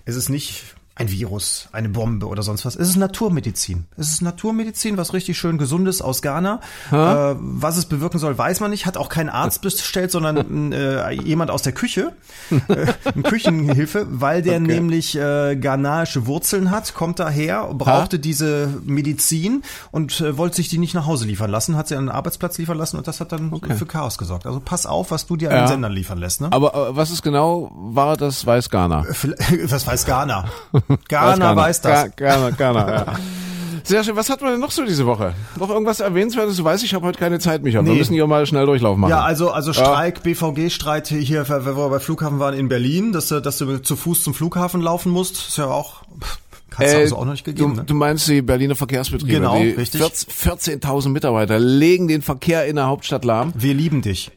[0.05, 2.75] Es ist nicht ein Virus, eine Bombe oder sonst was.
[2.77, 3.85] Es ist Naturmedizin.
[3.97, 6.61] Es ist Naturmedizin, was richtig schön gesund ist aus Ghana.
[6.89, 8.85] Äh, was es bewirken soll, weiß man nicht.
[8.85, 12.13] Hat auch kein Arzt bestellt, sondern äh, jemand aus der Küche,
[12.69, 14.67] äh, Küchenhilfe, weil der Okay.
[14.67, 20.77] nämlich äh, ghanaische Wurzeln hat, kommt daher, brauchte diese Medizin und äh, wollte sich die
[20.77, 23.33] nicht nach Hause liefern lassen, hat sie an den Arbeitsplatz liefern lassen und das hat
[23.33, 24.45] dann für Chaos gesorgt.
[24.45, 25.61] Also pass auf, was du dir an Ja.
[25.63, 26.39] den Sendern liefern lässt.
[26.39, 26.47] Ne?
[26.51, 29.05] Aber äh, was ist genau, war das weiß Ghana?
[29.67, 30.45] Was weiß Ghana?
[31.07, 32.15] Ghana weiß das.
[32.15, 33.05] Ghana, Ghana, ja.
[33.83, 34.15] Sehr schön.
[34.15, 35.35] Was hat man denn noch so diese Woche?
[35.59, 36.57] Noch irgendwas erwähnenswertes?
[36.57, 37.85] Du weißt, ich habe heute keine Zeit, Micha.
[37.85, 37.99] Wir Nee.
[37.99, 39.11] müssen hier mal schnell Durchlauf machen.
[39.11, 43.39] Ja, also also Streik, BVG-Streit hier, wo wir bei Flughafen waren in Berlin, dass du,
[43.41, 46.01] dass du zu Fuß zum Flughafen laufen musst, ist ja auch,
[46.71, 47.73] kannst du Äh, also auch noch nicht gegeben.
[47.75, 47.85] du, ne?
[47.85, 49.31] du meinst die Berliner Verkehrsbetriebe.
[49.33, 50.01] Genau, die richtig.
[50.01, 53.53] 14 14.000 Mitarbeiter legen den Verkehr in der Hauptstadt lahm.
[53.55, 54.31] Wir lieben dich.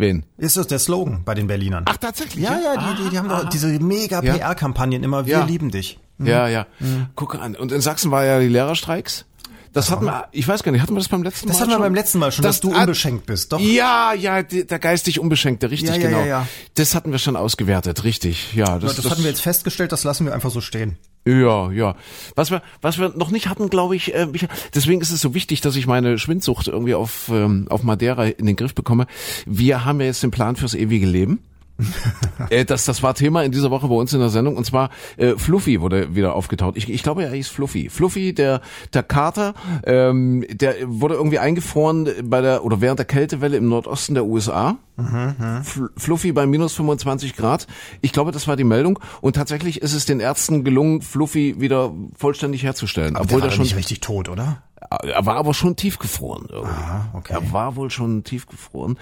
[0.00, 0.24] Wen?
[0.38, 1.84] Ist das der Slogan bei den Berlinern?
[1.86, 2.42] Ach, tatsächlich?
[2.44, 4.20] ja, ja, die, die, die haben doch diese mega.
[4.20, 5.44] PR-Kampagnen immer, wir Ja.
[5.44, 5.98] lieben dich.
[6.18, 6.66] Ja, ja.
[7.14, 7.54] Guck an.
[7.56, 9.24] Und in Sachsen war ja die Lehrerstreiks.
[9.72, 11.70] Das hatten wir, ich weiß gar nicht, hatten wir das beim letzten Das Mal hatten
[11.70, 11.82] wir schon?
[11.82, 13.60] beim letzten Mal schon, dass du ah, unbeschenkt bist, doch?
[13.60, 16.24] Ja, ja, der geistig Unbeschenkte, richtig, Ja, ja, genau.
[16.24, 16.46] ja.
[16.74, 18.52] Das hatten wir schon ausgewertet, richtig.
[18.54, 20.98] Ja, das, Das, hatten wir jetzt festgestellt, das lassen wir einfach so stehen.
[21.26, 21.94] Ja, ja.
[22.34, 24.26] Was wir, was wir noch nicht hatten, glaube ich, äh,
[24.74, 28.46] deswegen ist es so wichtig, dass ich meine Schwindsucht irgendwie auf, ähm, auf Madeira in
[28.46, 29.06] den Griff bekomme.
[29.46, 31.40] Wir haben ja jetzt den Plan fürs ewige Leben.
[32.50, 34.90] äh, das, das war Thema in dieser Woche bei uns in der Sendung und zwar
[35.16, 36.76] äh, Fluffy wurde wieder aufgetaucht.
[36.76, 37.88] Ich, ich glaube, er hieß Fluffy.
[37.88, 38.60] Fluffy, der
[38.94, 44.14] der Kater, ähm, der wurde irgendwie eingefroren bei der oder während der Kältewelle im Nordosten
[44.14, 44.76] der USA.
[44.98, 47.66] Fl- Fluffy bei minus 25 Grad.
[48.02, 51.92] Ich glaube, das war die Meldung und tatsächlich ist es den Ärzten gelungen, Fluffy wieder
[52.16, 54.62] vollständig herzustellen, Aber obwohl der war schon nicht richtig tot, oder?
[54.88, 56.74] Er war aber schon tiefgefroren irgendwie.
[57.14, 57.34] okay.
[57.34, 58.98] Er war wohl schon tiefgefroren.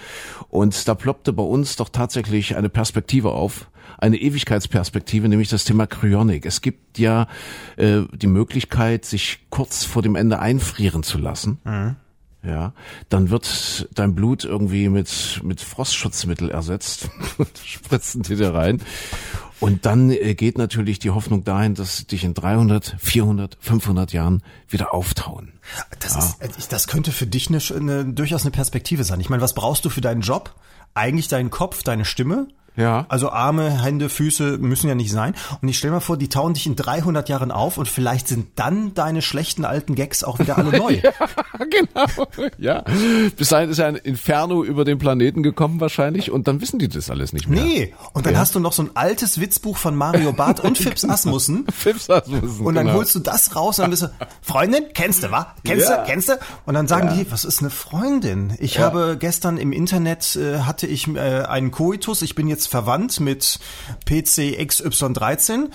[0.49, 5.87] Und da ploppte bei uns doch tatsächlich eine Perspektive auf, eine Ewigkeitsperspektive, nämlich das Thema
[5.87, 6.45] Kryonik.
[6.45, 7.27] Es gibt ja
[7.77, 11.59] äh, die Möglichkeit, sich kurz vor dem Ende einfrieren zu lassen.
[12.41, 12.71] Ja,
[13.09, 18.81] dann wird dein Blut irgendwie mit, mit Frostschutzmittel ersetzt und spritzen die dir rein.
[19.59, 24.41] Und dann äh, geht natürlich die Hoffnung dahin, dass dich in 300, 400, 500 Jahren
[24.69, 25.53] wieder auftauen.
[25.99, 29.19] Das, ist, äh, das könnte für dich eine, eine, durchaus eine Perspektive sein.
[29.19, 30.55] Ich meine, was brauchst du für deinen Job?
[30.93, 32.47] Eigentlich deinen Kopf, deine Stimme.
[32.75, 33.05] Ja.
[33.09, 35.35] Also Arme, Hände, Füße müssen ja nicht sein.
[35.61, 38.57] Und ich stell mir vor, die tauen dich in 300 Jahren auf und vielleicht sind
[38.57, 41.01] dann deine schlechten alten Gags auch wieder alle neu.
[41.69, 42.27] genau.
[42.57, 42.83] Ja.
[43.35, 46.87] Bis dahin ist ja ein Inferno über den Planeten gekommen wahrscheinlich und dann wissen die
[46.87, 47.61] das alles nicht mehr.
[47.63, 47.93] Nee.
[48.13, 51.65] Und dann hast du noch so ein altes Witzbuch von Mario Barth und Fips Asmussen.
[51.75, 52.99] Fips Asmussen, Und dann genau.
[52.99, 54.11] holst du das raus und dann bist du,
[54.41, 55.53] Freundin, kennst du, wa?
[55.65, 55.97] Kennst Ja.
[55.97, 56.33] du, kennst du?
[56.65, 58.53] Und dann sagen die, was ist eine Freundin?
[58.59, 63.19] Ich habe gestern im Internet, äh, hatte ich äh, einen Koitus, ich bin jetzt verwandt
[63.19, 63.59] mit
[64.05, 65.69] PC XY13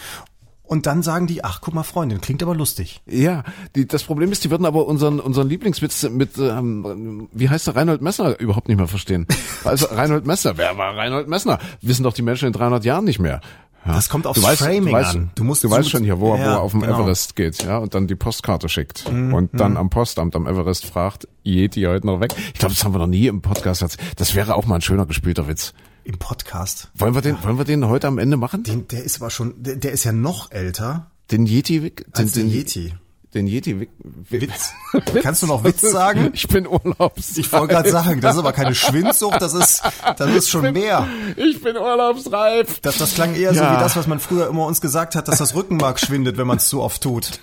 [0.62, 3.03] und dann sagen die, ach guck mal Freundin, klingt aber lustig.
[3.05, 3.45] Ja,
[3.77, 7.77] die, das Problem ist, die würden aber unseren unseren Lieblingswitz mit, ähm, wie heißt der
[7.77, 9.27] Reinhold Messner überhaupt nicht mehr verstehen.
[9.62, 11.59] Also Reinhold Messner, wer war Reinhold Messner?
[11.83, 13.43] Wissen doch die Menschen in 300 Jahren nicht mehr.
[13.87, 13.94] Ja.
[13.94, 15.31] Das kommt aufs du weißt, Framing du weißt, an.
[15.35, 16.94] Du musst du weißt schon hier, wo, er- wo Ja, er auf dem genau.
[16.97, 20.87] Mhm, Everest geht, ja, und dann die Postkarte schickt und dann am Postamt am Everest
[20.87, 22.35] fragt, Yeti heute noch weg.
[22.55, 23.85] Ich glaube, das haben wir noch nie im Podcast.
[24.16, 25.75] Das wäre auch mal ein schöner gespielter Witz.
[26.05, 26.90] Im Podcast.
[26.97, 28.62] Wollen wir den, wollen wir den heute am Ende machen?
[28.62, 32.33] Den, der ist aber schon, der, der ist ja noch älter Den Yeti, den, als
[32.33, 32.94] den, der Yeti.
[33.35, 33.90] Den Yeti, Wick-
[34.31, 34.73] Witz.
[35.23, 36.31] Kannst du noch Witz sagen?
[36.35, 37.37] Ich bin Urlaubs.
[37.37, 39.83] Ich wollte gerade sagen, das ist aber keine Schwindsucht, das ist,
[40.16, 41.09] das ist schon mehr.
[41.37, 42.79] Ich bin urlaubsreif.
[42.81, 43.75] Das, das klang eher so Ja.
[43.77, 46.59] wie das, was man früher immer uns gesagt hat, dass das Rückenmark schwindet, wenn man
[46.59, 47.40] es zu oft tut.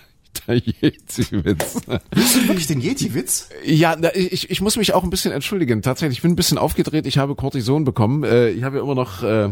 [0.48, 1.82] Der Yeti-Witz.
[2.12, 3.50] Willst du wirklich den Yeti-Witz?
[3.66, 5.82] Ja, ich, ich muss mich auch ein bisschen entschuldigen.
[5.82, 7.06] Tatsächlich, ich bin ein bisschen aufgedreht.
[7.06, 8.24] Ich habe Cortison bekommen.
[8.24, 9.50] Äh, Ich habe ja immer noch äh,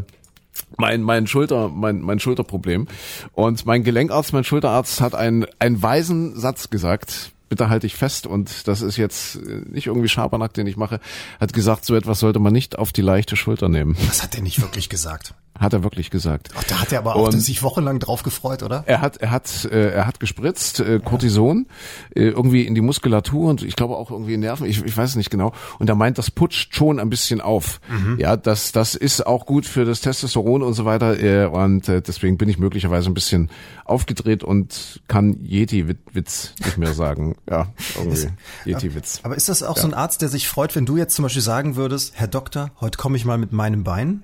[0.78, 2.88] mein mein Schulter mein mein Schulterproblem
[3.34, 7.32] und mein Gelenkarzt, mein Schulterarzt hat einen einen weisen Satz gesagt.
[7.50, 11.00] Bitte halte ich fest und das ist jetzt äh, nicht irgendwie Schabernack, den ich mache.
[11.40, 13.98] Hat gesagt, so etwas sollte man nicht auf die leichte Schulter nehmen.
[14.08, 15.34] Das hat er nicht wirklich gesagt.
[15.60, 16.50] Hat er wirklich gesagt.
[16.58, 18.84] Ach, da hat er aber auch Und- sich wochenlang drauf gefreut, oder?
[18.88, 21.68] Er hat, er hat, äh, er hat gespritzt, äh, Cortison,
[22.16, 25.10] äh, irgendwie in die Muskulatur und ich glaube auch irgendwie in Nerven, ich, ich weiß
[25.12, 25.52] es nicht genau.
[25.78, 27.82] Und er meint, das putscht schon ein bisschen auf.
[28.18, 31.20] Ja, das, das ist auch gut für das Testosteron und so weiter.
[31.22, 33.50] Äh, und äh, deswegen bin ich möglicherweise ein bisschen
[33.86, 37.36] aufgedreht und kann Yeti-Witz nicht mehr sagen.
[37.50, 37.68] Ja,
[37.98, 38.28] irgendwie
[38.66, 39.20] Yeti-Witz.
[39.24, 41.42] Aber ist das auch so ein Arzt, der sich freut, wenn du jetzt zum Beispiel
[41.42, 44.24] sagen würdest, Herr Doktor, heute komme ich mal mit meinem Bein?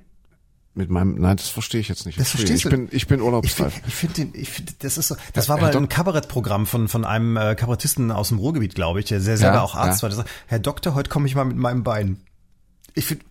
[0.77, 2.19] Mit meinem, nein, das verstehe ich jetzt nicht.
[2.19, 2.69] Das verstehst ich du?
[2.69, 3.81] bin, ich bin Ich finde, urlaubsreif.
[3.87, 6.89] ich finde, den- ich finde, das ist so, das Ja, war mal ein Kabarettprogramm von
[6.89, 9.99] von einem äh, Kabarettisten aus dem Ruhrgebiet, glaube ich, der sehr selber Ja, auch Arzt
[9.99, 10.03] ja.
[10.03, 10.09] war.
[10.09, 12.17] Der sagt, Herr Doktor, heute komme ich mal mit meinem Bein.
[12.93, 13.23] Ich finde,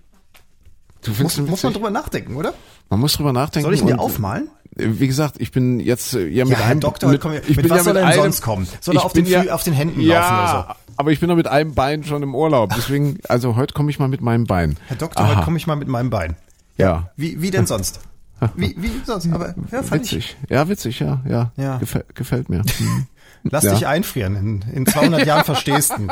[1.02, 2.54] Du muss, findest ihn muss man drüber nachdenken, oder?
[2.88, 3.64] man muss drüber nachdenken.
[3.66, 4.48] Soll ich dir und- aufmalen?
[4.76, 7.46] wie gesagt, ich bin jetzt äh, ja mit Ja, Herr einem Doktor, mit, komm, ich
[7.56, 8.66] mit bin was ja soll mit er denn einem, sonst kommen?
[8.80, 10.92] Soll er ich auf den Fü- auf den Händen ja, laufen oder so?
[10.96, 14.00] aber ich bin noch mit einem Bein schon im Urlaub, deswegen, also heute komme ich
[14.00, 14.76] mal mit meinem Bein.
[14.88, 15.36] Herr Doktor, Aha.
[15.36, 16.34] heute komme ich mal mit meinem Bein.
[16.76, 17.10] Ja.
[17.16, 18.00] Wie, wie denn sonst?
[18.56, 19.32] Wie, wie sonst?
[19.32, 20.12] Aber ja, fand ich.
[20.12, 20.36] Witzig.
[20.50, 21.52] Ja, witzig, ja, ja.
[21.56, 21.78] Ja.
[21.78, 22.58] Gefäl gefällt mir.
[22.78, 23.06] Mhm.
[23.44, 23.72] Lass Ja.
[23.74, 24.36] dich einfrieren.
[24.36, 26.08] In, in 200 Jahren verstehst du.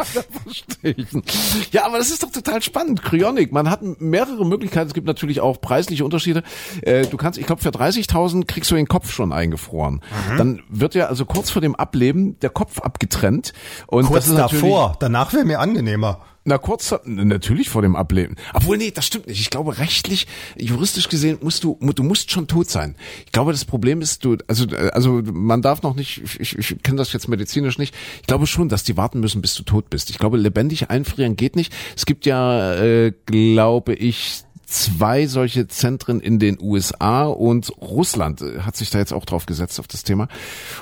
[1.73, 3.03] Ja, aber das ist doch total spannend.
[3.03, 4.87] Cryonic, man hat mehrere Möglichkeiten.
[4.89, 6.43] Es gibt natürlich auch preisliche Unterschiede.
[6.83, 10.01] Äh, Du kannst, ich glaube, für 30.000 kriegst du den Kopf schon eingefroren.
[10.31, 10.37] Mhm.
[10.39, 13.53] Dann wird ja also kurz vor dem Ableben der Kopf abgetrennt.
[13.87, 14.97] Und Kurz das ist natürlich- davor.
[15.01, 16.21] Danach wäre mir angenehmer.
[16.45, 18.35] Na, kurz, natürlich vor dem Ableben.
[18.53, 19.41] Obwohl, nee, das stimmt nicht.
[19.41, 20.27] Ich glaube, rechtlich,
[20.57, 22.97] juristisch gesehen, musst du, du musst schon tot sein.
[23.25, 26.97] Ich glaube, das Problem ist, du, also, also, man darf noch nicht, ich, ich kenne
[26.97, 27.95] das jetzt medizinisch nicht.
[28.21, 30.11] Ich glaube schon, dass die warten müssen, bis du tot bist.
[30.11, 31.73] Ich glaube, lebendig einfrieren geht nicht.
[31.97, 38.61] Es gibt ja, äh, glaube ich, zwei solche Zentren in den USA und Russland äh,
[38.61, 40.29] hat sich da jetzt auch drauf gesetzt auf das Thema.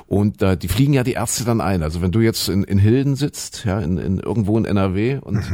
[0.07, 1.83] Und äh, die fliegen ja die Ärzte dann ein.
[1.83, 5.45] Also wenn du jetzt in, in Hilden sitzt, ja, in, in irgendwo in NRW und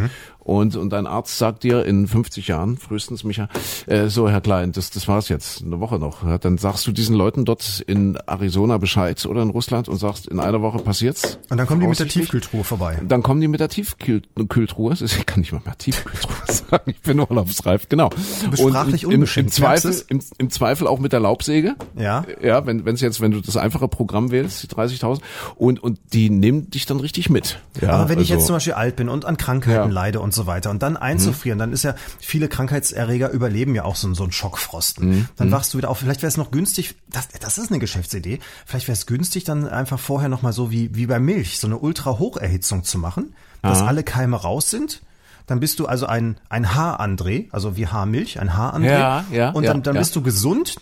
[0.46, 3.48] und und dein Arzt sagt dir in 50 Jahren frühestens Micha,
[3.86, 6.24] äh, so Herr Klein, das das war's jetzt, eine Woche noch.
[6.24, 10.26] Ja, dann sagst du diesen Leuten dort in Arizona Bescheid oder in Russland und sagst,
[10.28, 11.38] in einer Woche passiert's.
[11.50, 12.06] Und dann kommen die mit der.
[12.08, 12.98] Tiefkühltruhe vorbei.
[13.06, 14.94] Dann kommen die mit der Tiefkühltruhe.
[15.00, 16.90] Ich kann nicht mal mehr Tiefkühltruhe sagen.
[16.90, 18.10] Ich bin urlaubsreif, genau.
[18.50, 21.74] bist Und sprachlich im, im, Zweifel, im, im Zweifel auch mit der Laubsäge.
[21.96, 22.24] Ja.
[22.42, 25.20] Ja, wenn wenn es jetzt, wenn du das einfache Programm wählst, die 30.000
[25.56, 27.58] und und die nehmen dich dann richtig mit.
[27.80, 29.94] Ja, Aber wenn ich jetzt also- zum Beispiel alt bin und an Krankheiten Ja.
[29.94, 33.96] Leide und so weiter und dann einzufrieren, dann ist ja, viele Krankheitserreger überleben ja auch
[33.96, 35.08] so, so ein Schockfrosten.
[35.08, 35.28] Mhm.
[35.34, 35.98] Dann wachst du wieder auf.
[35.98, 39.68] Vielleicht wäre es noch günstig, das, das ist eine Geschäftsidee, vielleicht wäre es günstig, dann
[39.68, 44.04] einfach vorher nochmal so wie, wie bei Milch, so eine Ultra-Hocherhitzung zu machen, dass alle
[44.04, 45.02] Keime raus sind.
[45.48, 48.98] Dann bist du also ein, ein Haar-André, also wie Haarmilch, ein Haar-André.
[48.98, 50.00] Ja, ja, Und ja, dann, dann ja.
[50.00, 50.76] bist du gesund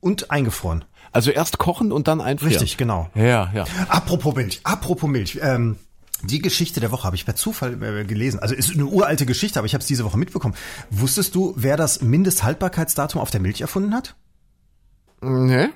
[0.00, 0.84] und eingefroren.
[1.12, 2.52] also erst kochen und dann einfrieren.
[2.52, 3.08] Richtig, genau.
[3.14, 3.64] Ja, ja.
[3.88, 5.38] Apropos Milch, apropos Milch.
[5.42, 5.76] Ähm,
[6.22, 8.40] die Geschichte der Woche habe ich per Zufall äh, gelesen.
[8.40, 10.54] Also ist eine uralte Geschichte, aber ich habe es diese Woche mitbekommen.
[10.90, 14.16] Wusstest du, wer das Mindesthaltbarkeitsdatum auf der Milch erfunden hat?
[15.20, 15.70] Ne?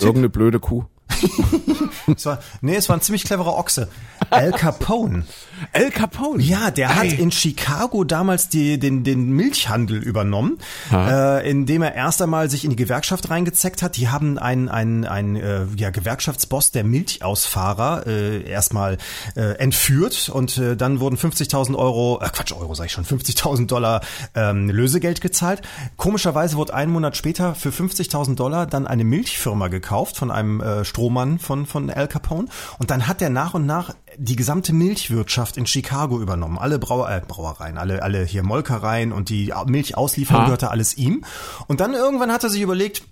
[0.00, 0.84] Irgendeine blöde Kuh.
[2.06, 3.88] Es war, nee, es war ein ziemlich cleverer Ochse.
[4.30, 5.24] Al Capone.
[5.72, 6.42] El Capone.
[6.42, 7.08] Ja, der hat Ei.
[7.08, 10.58] in Chicago damals die, den, den Milchhandel übernommen,
[10.92, 13.96] äh, indem er erst einmal sich in die Gewerkschaft reingezeckt hat.
[13.96, 18.98] Die haben einen, einen, einen äh, ja, Gewerkschaftsboss der Milchausfahrer äh, erstmal
[19.36, 23.66] äh, entführt und äh, dann wurden 50.000 Euro, äh, Quatsch, Euro sag ich schon, 50.000
[23.66, 24.00] Dollar
[24.34, 25.62] ähm, Lösegeld gezahlt.
[25.96, 30.84] Komischerweise wurde einen Monat später für 50.000 Dollar dann eine Milchfirma gekauft von einem äh,
[30.84, 35.56] Strohmann von, von Al Capone und dann hat er nach und nach die gesamte Milchwirtschaft
[35.56, 36.58] in Chicago übernommen.
[36.58, 40.44] Alle Brauer, äh, Brauereien, alle, alle hier Molkereien und die Milchauslieferung Ah.
[40.46, 41.24] gehörte alles ihm.
[41.68, 43.02] Und dann irgendwann hat er sich überlegt,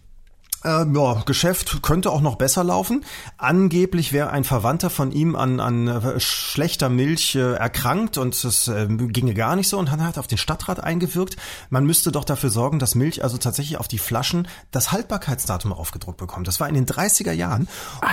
[0.65, 3.05] äh, ja, Geschäft könnte auch noch besser laufen.
[3.37, 8.69] Angeblich wäre ein Verwandter von ihm an, an äh, schlechter Milch äh, erkrankt und es
[8.69, 11.37] äh, ginge gar nicht so und dann hat auf den Stadtrat eingewirkt.
[11.71, 16.19] Man müsste doch dafür sorgen, dass Milch also tatsächlich auf die Flaschen das Haltbarkeitsdatum aufgedruckt
[16.19, 16.49] bekommt.
[16.49, 17.69] Das war in den 30er Jahren.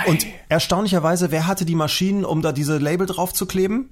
[0.06, 3.90] Und erstaunlicherweise, wer hatte die Maschinen, um da diese Label drauf zu kleben?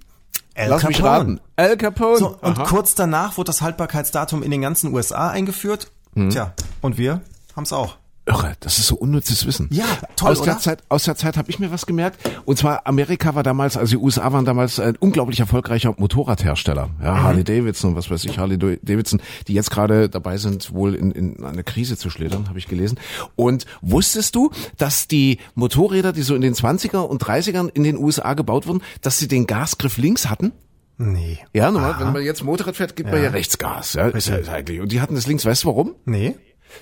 [0.54, 1.12] Al Lass mich Capone.
[1.12, 1.40] raten.
[1.56, 2.18] El Capone.
[2.18, 2.64] So, und Aha.
[2.64, 5.90] kurz danach wurde das Haltbarkeitsdatum in den ganzen USA eingeführt.
[6.14, 6.30] Hm.
[6.30, 7.20] Tja, und wir
[7.56, 7.96] haben's auch.
[8.26, 9.68] Irre, das ist so unnützes Wissen.
[9.70, 9.84] Ja,
[10.16, 10.60] toll, aus Der oder?
[10.60, 12.18] Zeit, aus der Zeit habe ich mir was gemerkt.
[12.46, 16.88] Und zwar Amerika war damals, also die USA waren damals ein unglaublich erfolgreicher Motorradhersteller.
[17.02, 17.22] Ja, Mhm.
[17.22, 21.10] Harley Davidson und was weiß ich, Harley Davidson, die jetzt gerade dabei sind, wohl in,
[21.10, 22.98] in eine Krise zu schlittern, habe ich gelesen.
[23.36, 27.98] Und wusstest du, dass die Motorräder, die so in den 20er und 30ern in den
[27.98, 30.52] USA gebaut wurden, dass sie den Gasgriff links hatten?
[30.96, 31.40] Nee.
[31.52, 33.24] Ja, normal, wenn man jetzt Motorrad fährt, gibt man Ja.
[33.26, 33.94] ja rechts Gas.
[33.94, 34.80] Ja, ist ja ist eigentlich.
[34.80, 35.44] Und die hatten das links.
[35.44, 35.94] Weißt du warum?
[36.04, 36.36] Nee.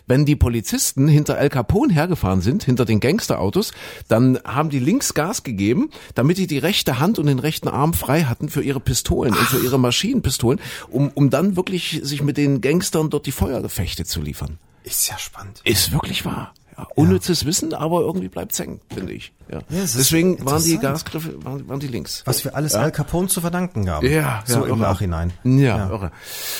[0.07, 3.73] Wenn die Polizisten hinter Al Capone hergefahren sind, hinter den Gangsterautos,
[4.09, 7.95] dann haben die links Gas gegeben, damit die die rechte Hand und den rechten Arm
[7.95, 12.37] frei hatten für ihre Pistolen und für ihre Maschinenpistolen, um, um dann wirklich sich mit
[12.37, 14.59] den Gangstern dort die Feuergefechte zu liefern.
[14.85, 15.61] Ist ja spannend.
[15.65, 16.53] Ist wirklich wahr.
[16.95, 19.33] Unnützes Wissen, aber irgendwie bleibt's hängen, finde ich.
[19.51, 19.59] Ja.
[19.68, 20.79] Deswegen waren die.
[20.79, 22.23] Gasgriffe, waren, waren die links.
[22.25, 24.07] Was wir alles Al Capone zu verdanken haben.
[24.09, 24.79] Ja, so im irre.
[24.79, 25.33] Nachhinein.
[25.45, 26.11] Ja, irre.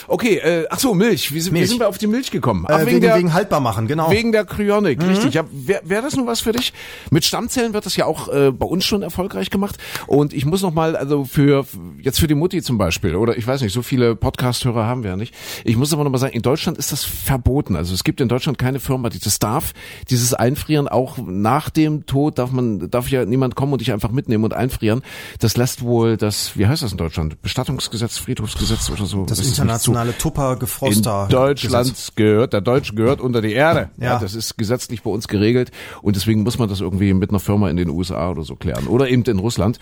[0.09, 1.33] Okay, äh, ach so, Milch.
[1.33, 1.71] Wie sind, wie Milch.
[1.71, 2.67] sind wir auf die Milch gekommen?
[2.69, 4.11] Äh, Ach, wegen, wegen haltbar machen, genau.
[4.11, 5.09] Wegen der Kryonik, Mhm.
[5.09, 5.35] richtig.
[5.35, 6.73] Ja, Wäre wär das nun was für dich?
[7.11, 9.79] Mit Stammzellen wird das ja auch äh, bei uns schon erfolgreich gemacht.
[10.07, 11.65] Und ich muss noch mal, also für
[12.01, 15.11] jetzt für die Mutti zum Beispiel, oder ich weiß nicht, so viele Podcast-Hörer haben wir
[15.11, 15.35] ja nicht.
[15.65, 17.75] Ich muss aber noch mal sagen, in Deutschland ist das verboten.
[17.77, 19.73] Also es gibt in Deutschland keine Firma, die das darf.
[20.13, 24.11] Dieses Einfrieren auch nach dem Tod darf man, darf ja niemand kommen und dich einfach
[24.11, 25.03] mitnehmen und einfrieren.
[25.41, 27.41] Das lässt wohl das, wie heißt das in Deutschland?
[27.41, 29.25] Bestattungsgesetz, Friedhofsgesetz oder so.
[29.25, 31.25] Das internationale Tupper-Gefroster.
[31.25, 32.13] In Deutschland Gesetz.
[32.15, 33.89] gehört, der Deutsche gehört unter die Erde.
[33.97, 34.05] Ja.
[34.05, 34.19] ja.
[34.19, 35.71] Das ist gesetzlich bei uns geregelt
[36.03, 38.87] und deswegen muss man das irgendwie mit einer Firma in den USA oder so klären
[38.87, 39.79] oder eben in Russland.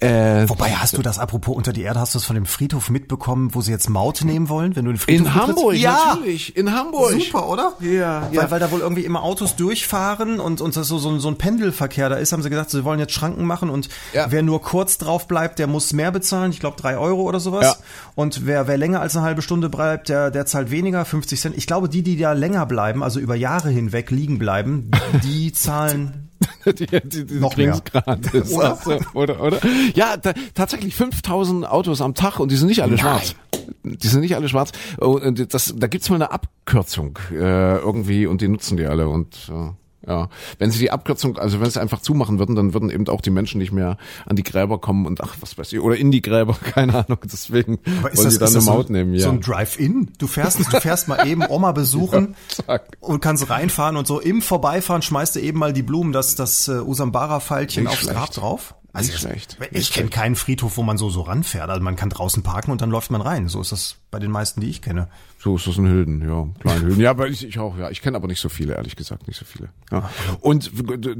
[0.00, 2.90] Äh, Wobei hast du das apropos unter die Erde, hast du das von dem Friedhof
[2.90, 6.14] mitbekommen, wo sie jetzt Maut nehmen wollen, wenn du den Friedhof In Hamburg, ja.
[6.14, 6.56] natürlich.
[6.56, 7.12] In Hamburg.
[7.12, 7.74] Super, oder?
[7.80, 8.28] Ja.
[8.32, 11.36] Weil, weil da wohl irgendwie immer Autos durchfahren und, und das so, so, so ein
[11.36, 14.26] Pendelverkehr da ist, haben sie gesagt, sie wollen jetzt Schranken machen und ja.
[14.30, 16.52] wer nur kurz drauf bleibt, der muss mehr bezahlen.
[16.52, 17.64] Ich glaube drei Euro oder sowas.
[17.64, 17.76] Ja.
[18.14, 21.56] Und wer, wer länger als eine halbe Stunde bleibt, der, der zahlt weniger, 50 Cent.
[21.56, 24.90] Ich glaube, die, die da länger bleiben, also über Jahre hinweg liegen bleiben,
[25.24, 26.27] die zahlen
[26.66, 27.80] die, die, die noch mehr.
[27.84, 28.52] gratis.
[28.54, 28.70] Oder?
[28.70, 29.58] Also, oder, oder?
[29.94, 33.00] Ja, da, tatsächlich 5000 Autos am Tag und die sind nicht alle Nein.
[33.00, 33.34] schwarz.
[33.82, 34.72] Die sind nicht alle schwarz.
[34.98, 39.50] Und das, da gibt's mal eine Abkürzung äh, irgendwie und die nutzen die alle und
[39.50, 39.70] äh,
[40.06, 43.20] ja, wenn sie die Abkürzung, also wenn sie einfach zumachen würden, dann würden eben auch
[43.20, 46.10] die Menschen nicht mehr an die Gräber kommen und ach, was weiß ich, oder in
[46.10, 49.14] die Gräber, keine Ahnung, deswegen Aber ist wollen das, die dann eine Maut so, nehmen.
[49.14, 49.20] Ja.
[49.22, 50.12] So ein Drive-In?
[50.18, 52.36] Du fährst, du fährst mal eben Oma besuchen
[52.68, 56.36] ja, und kannst reinfahren und so im Vorbeifahren schmeißt du eben mal die Blumen, das,
[56.36, 58.14] das uh, Usambara-Pfeilchen aufs schlecht.
[58.14, 58.74] Grab drauf.
[58.92, 59.58] Also nicht schlecht.
[59.70, 61.68] Ich kenne keinen Friedhof, wo man so so ranfährt.
[61.68, 63.48] Also man kann draußen parken und dann läuft man rein.
[63.48, 65.08] So ist das bei den meisten, die ich kenne.
[65.40, 67.00] So ist das in Hülden, ja, kleine Hülden.
[67.00, 67.90] Ja, aber ich, ich auch, ja.
[67.90, 69.68] Ich kenne aber nicht so viele, ehrlich gesagt, nicht so viele.
[69.92, 70.10] Ja.
[70.40, 70.72] Und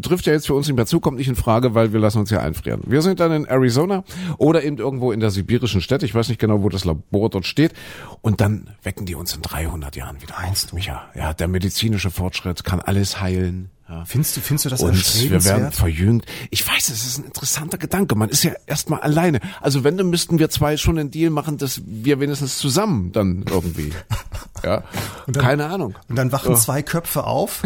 [0.03, 2.19] trifft ja jetzt für uns nicht mehr zu, kommt nicht in Frage, weil wir lassen
[2.19, 2.83] uns ja einfrieren.
[2.87, 4.03] Wir sind dann in Arizona
[4.37, 6.03] oder eben irgendwo in der sibirischen Stadt.
[6.03, 7.75] Ich weiß nicht genau, wo das Labor dort steht.
[8.21, 10.35] Und dann wecken die uns in 300 Jahren wieder.
[10.41, 10.75] Meinst du?
[10.75, 13.71] Micha, ja, der medizinische Fortschritt kann alles heilen.
[13.89, 14.05] Ja.
[14.05, 16.27] Findest du, findest du das Und wir werden verjüngt.
[16.51, 18.15] Ich weiß, es ist ein interessanter Gedanke.
[18.17, 19.41] Man ist ja erstmal alleine.
[19.63, 23.45] Also wenn, dann müssten wir zwei schon einen Deal machen, dass wir wenigstens zusammen dann
[23.49, 23.93] irgendwie.
[24.63, 24.85] ja.
[25.27, 25.95] Dann, Keine Ahnung.
[26.07, 26.59] Und dann wachen ja.
[26.59, 27.63] zwei Köpfe auf.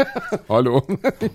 [0.48, 0.82] Hallo.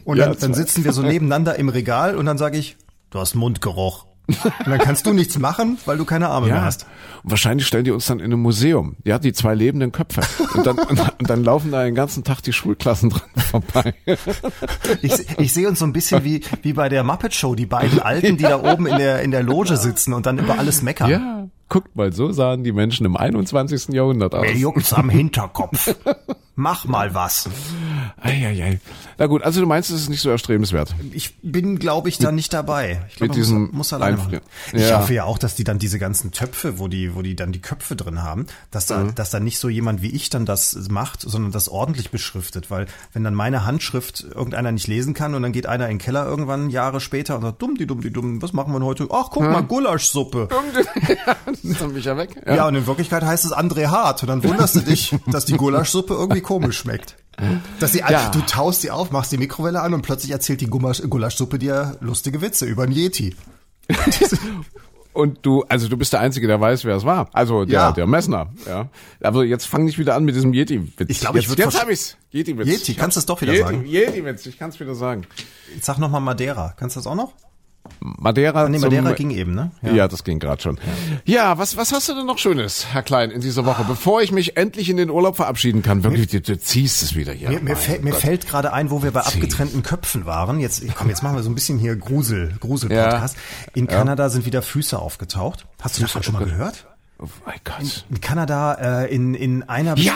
[0.06, 2.78] Und ja, dann, dann sitzen wir so nebeneinander im Regal und dann sage ich,
[3.12, 4.08] du hast Mundgeruch.
[4.44, 6.56] Und dann kannst du nichts machen, weil du keine Arme ja.
[6.56, 6.86] mehr hast.
[7.24, 8.96] Und wahrscheinlich stellen die uns dann in einem Museum.
[9.06, 10.22] Ja, die zwei lebenden Köpfe.
[10.56, 13.94] Und dann, und dann laufen da den ganzen Tag die Schulklassen dran vorbei.
[15.02, 18.00] Ich, ich sehe uns so ein bisschen wie, wie bei der Muppet Show, die beiden
[18.00, 21.10] Alten, die da oben in der, in der Loge sitzen und dann über alles meckern.
[21.10, 23.90] Ja, guckt mal, so sahen die Menschen im 21.
[23.90, 24.42] Jahrhundert aus.
[24.42, 25.96] Mir juckt's am Hinterkopf.
[26.56, 27.50] Mach mal was.
[28.20, 28.80] Eieiei.
[29.18, 30.96] Na gut, also du meinst, es ist nicht so erstrebenswert.
[31.12, 33.06] Ich bin, glaube ich, da nicht dabei.
[33.10, 34.40] Ich glaube, muss, muss alleine machen.
[34.74, 35.00] Ich ja.
[35.00, 37.62] hoffe ja auch, dass die dann diese ganzen Töpfe, wo die, wo die dann die
[37.62, 39.16] Köpfe drin haben, dass da, mhm.
[39.16, 42.88] dass da nicht so jemand wie ich dann das macht, sondern das ordentlich beschriftet, weil
[43.14, 46.26] wenn dann meine Handschrift irgendeiner nicht lesen kann und dann geht einer in den Keller
[46.26, 49.08] irgendwann Jahre später und sagt, dumm, die dumm, die dumm, was machen wir heute?
[49.12, 49.50] Ach, guck ja.
[49.50, 50.50] mal, Gulaschsuppe.
[51.08, 52.42] ja, das ist dann mich ja weg.
[52.46, 52.56] Ja.
[52.56, 55.58] ja, und in Wirklichkeit heißt es André Hart und dann wunderst du dich, dass die
[55.58, 57.16] Gulaschsuppe irgendwie komisch schmeckt.
[57.80, 58.30] Dass sie, ja.
[58.30, 62.42] du taust sie auf, machst die Mikrowelle an und plötzlich erzählt die Gulaschsuppe dir lustige
[62.42, 63.36] Witze über einen Yeti.
[65.14, 67.30] Und du, also du bist der Einzige, der weiß, wer es war.
[67.34, 67.92] Also der, ja.
[67.92, 68.54] der Messner.
[68.66, 68.88] Ja.
[69.22, 71.10] Aber jetzt fang nicht wieder an mit diesem Yeti-Witz.
[71.10, 72.16] Ich glaube, ich würde jetzt hab ich's.
[72.32, 72.68] Yeti-Witz.
[72.68, 73.86] Yeti, kannst du es doch wieder Yeti, sagen?
[73.86, 75.24] Yeti-Witz, ich kann es wieder sagen.
[75.76, 76.74] Ich sag nochmal Madeira.
[76.78, 77.34] Kannst du das auch noch?
[78.00, 78.68] Madeira.
[78.68, 79.72] Nee, Madeira ging eben, ne?
[79.82, 80.80] Ja, ja das ging gerade schon.
[81.26, 81.52] Ja.
[81.52, 84.32] ja, was, was hast du denn noch Schönes, Herr Klein, in dieser Woche, bevor ich
[84.32, 86.04] mich endlich in den Urlaub verabschieden kann?
[86.04, 87.50] Wirklich, du, du ziehst es wieder hier.
[87.50, 90.60] Mir, mir, fällt, mir fällt gerade ein, wo wir bei abgetrennten Köpfen waren.
[90.60, 93.36] Jetzt, komm, jetzt machen wir so ein bisschen hier Grusel, Grusel-Podcast.
[93.36, 93.72] Ja.
[93.76, 95.68] In Kanada sind wieder Füße aufgetaucht.
[95.82, 96.86] Hast du das schon mal gehört?
[97.24, 98.06] Oh mein Gott.
[98.10, 100.16] In, in Kanada, äh, in, in einer ja,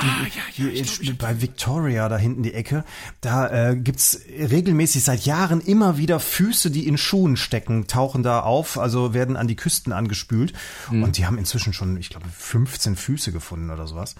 [0.57, 2.83] ja, ja, stimmt, bei Victoria, da hinten die Ecke,
[3.21, 8.39] da äh, gibt's regelmäßig seit Jahren immer wieder Füße, die in Schuhen stecken, tauchen da
[8.39, 10.53] auf, also werden an die Küsten angespült.
[10.89, 11.03] Hm.
[11.03, 14.15] Und die haben inzwischen schon, ich glaube, 15 Füße gefunden oder sowas.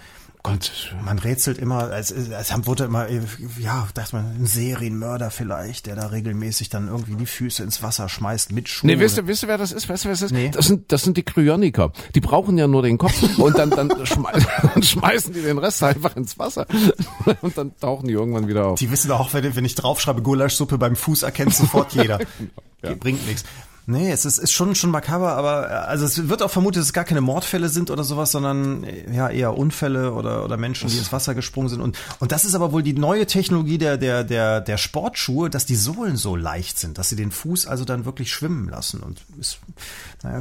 [0.46, 3.08] Gott, man rätselt immer, es, es wurde immer,
[3.60, 8.10] ja, dachte man, ein Serienmörder vielleicht, der da regelmäßig dann irgendwie die Füße ins Wasser
[8.10, 8.92] schmeißt mit Schuhen.
[8.92, 9.90] Nee, wisst ihr, wisst ihr, wer das ist?
[9.90, 10.32] Weißt du, wer das ist?
[10.32, 10.52] Nee.
[10.54, 11.92] Das sind, das sind die Kryoniker.
[12.14, 15.82] Die brauchen ja nur den Kopf und dann, dann, schmeißen, dann schmeißen die den Rest
[15.82, 16.68] einfach ins Wasser
[17.42, 18.78] und dann tauchen die irgendwann wieder auf.
[18.78, 22.20] Die wissen auch, wenn, wenn ich draufschreibe, Gulaschsuppe beim Fuß erkennt sofort jeder.
[22.84, 22.94] ja.
[22.94, 23.46] Bringt nichts.
[23.88, 26.88] Nee, es ist, ist schon, schon makaber, aber äh, also es wird auch vermutet, dass
[26.88, 30.89] es gar keine Mordfälle sind oder sowas, sondern äh, ja eher Unfälle oder, oder Menschen,
[30.89, 31.82] die ins Wasser gesprungen sind.
[31.82, 35.67] Und, und das ist aber wohl die neue Technologie der, der, der, der Sportschuhe, dass
[35.67, 39.02] die Sohlen so leicht sind, dass sie den Fuß also dann wirklich schwimmen lassen.
[39.02, 39.60] Und ist,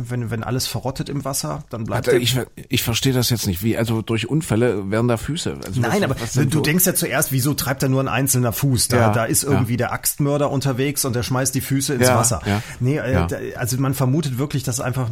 [0.09, 3.62] wenn, wenn alles verrottet im Wasser, dann bleibt also ich, ich verstehe das jetzt nicht.
[3.62, 5.59] Wie, also durch Unfälle werden da Füße.
[5.66, 6.61] Also Nein, was, aber was du so?
[6.61, 8.88] denkst ja zuerst, wieso treibt da nur ein einzelner Fuß?
[8.88, 9.79] Da, ja, da ist irgendwie ja.
[9.79, 12.42] der Axtmörder unterwegs und der schmeißt die Füße ins ja, Wasser.
[12.81, 15.09] Nee, äh, also man vermutet wirklich, dass einfach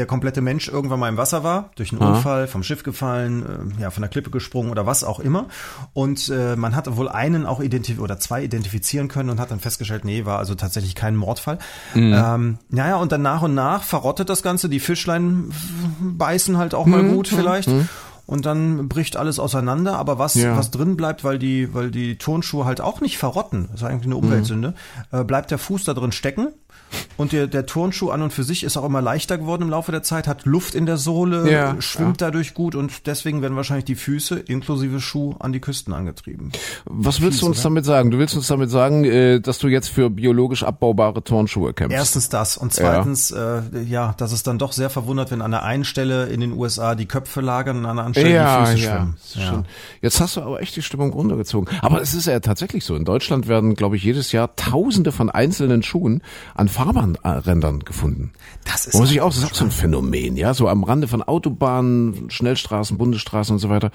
[0.00, 3.82] der komplette Mensch irgendwann mal im Wasser war, durch einen Unfall, vom Schiff gefallen, äh,
[3.82, 5.46] ja, von der Klippe gesprungen oder was auch immer.
[5.92, 9.60] Und äh, man hat wohl einen auch identifiziert oder zwei identifizieren können und hat dann
[9.60, 11.58] festgestellt, nee, war also tatsächlich kein Mordfall.
[11.94, 12.14] Mhm.
[12.16, 15.52] Ähm, naja, und dann nach und nach verrottet das Ganze, die Fischlein
[16.00, 17.14] beißen halt auch mal Mhm.
[17.14, 17.68] gut vielleicht.
[18.26, 20.56] Und dann bricht alles auseinander, aber was, Ja.
[20.56, 24.06] was drin bleibt, weil die, weil die Turnschuhe halt auch nicht verrotten, das ist eigentlich
[24.06, 24.74] eine Umweltsünde,
[25.12, 26.48] äh, bleibt der Fuß da drin stecken.
[27.16, 29.92] Und der, der Turnschuh an und für sich ist auch immer leichter geworden im Laufe
[29.92, 33.84] der Zeit, hat Luft in der Sohle, Ja, schwimmt dadurch gut und deswegen werden wahrscheinlich
[33.84, 36.52] die Füße inklusive Schuh an die Küsten angetrieben.
[36.86, 38.10] Was willst du uns damit sagen?
[38.10, 41.96] Du willst uns damit sagen, äh, dass du jetzt für biologisch abbaubare Turnschuhe kämpfst?
[41.96, 45.50] Erstens das und zweitens, ja, äh, ja dass es dann doch sehr verwundert, wenn an
[45.50, 48.64] der einen Stelle in den USA die Köpfe lagern und an der anderen Stelle ja,
[48.64, 49.16] die Füße ja, schwimmen.
[49.48, 49.64] schon-
[50.02, 51.68] Jetzt hast du aber echt die Stimmung runtergezogen.
[51.82, 52.94] Aber es ist ja tatsächlich so.
[52.96, 56.22] In Deutschland werden, glaube ich, jedes Jahr Tausende von einzelnen Schuhen
[56.54, 58.32] an Fahrbahnrändern gefunden.
[58.64, 60.54] Das ist Muss ich auch, das ist auch so ein Phänomen, ja.
[60.54, 63.90] So am Rande von Autobahnen, Schnellstraßen, Bundesstraßen und so weiter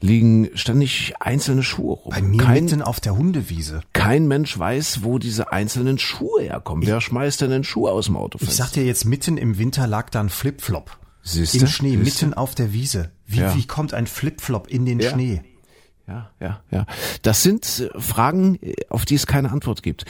[0.00, 2.10] liegen ständig einzelne Schuhe rum.
[2.14, 3.80] Bei mir kein, mitten auf der Hundewiese.
[3.92, 6.86] kein Mensch weiß, wo diese einzelnen Schuhe herkommen.
[6.86, 8.38] Wer schmeißt denn einen Schuh aus dem Auto?
[8.40, 10.96] Ich sag dir jetzt, mitten im Winter lag da ein Flipflop.
[11.22, 11.58] Siehste?
[11.58, 12.24] Im Schnee, Siehste?
[12.26, 13.10] mitten auf der Wiese.
[13.26, 13.54] Wie, Ja.
[13.56, 15.10] wie kommt ein Flipflop in den Ja.
[15.10, 15.42] Schnee?
[16.06, 16.86] Ja, ja, ja.
[17.22, 20.06] Das sind äh, Fragen, äh, auf die es keine Antwort gibt.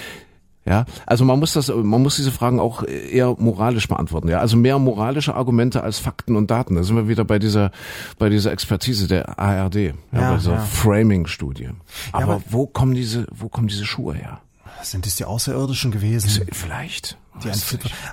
[0.69, 4.29] Ja, also man muss das, man muss diese Fragen auch eher moralisch beantworten.
[4.29, 6.75] Ja, also mehr moralische Argumente als Fakten und Daten.
[6.75, 7.71] Da sind wir wieder bei dieser,
[8.19, 10.61] bei dieser Expertise der ARD, ja, Ja, bei dieser ja.
[10.61, 11.71] Framing-Studie.
[12.13, 14.41] Aber, aber- wo kommen diese, wo kommen diese Schuhe her?
[14.83, 16.45] Sind es die Außerirdischen gewesen?
[16.53, 17.17] Vielleicht.
[17.43, 17.49] Die.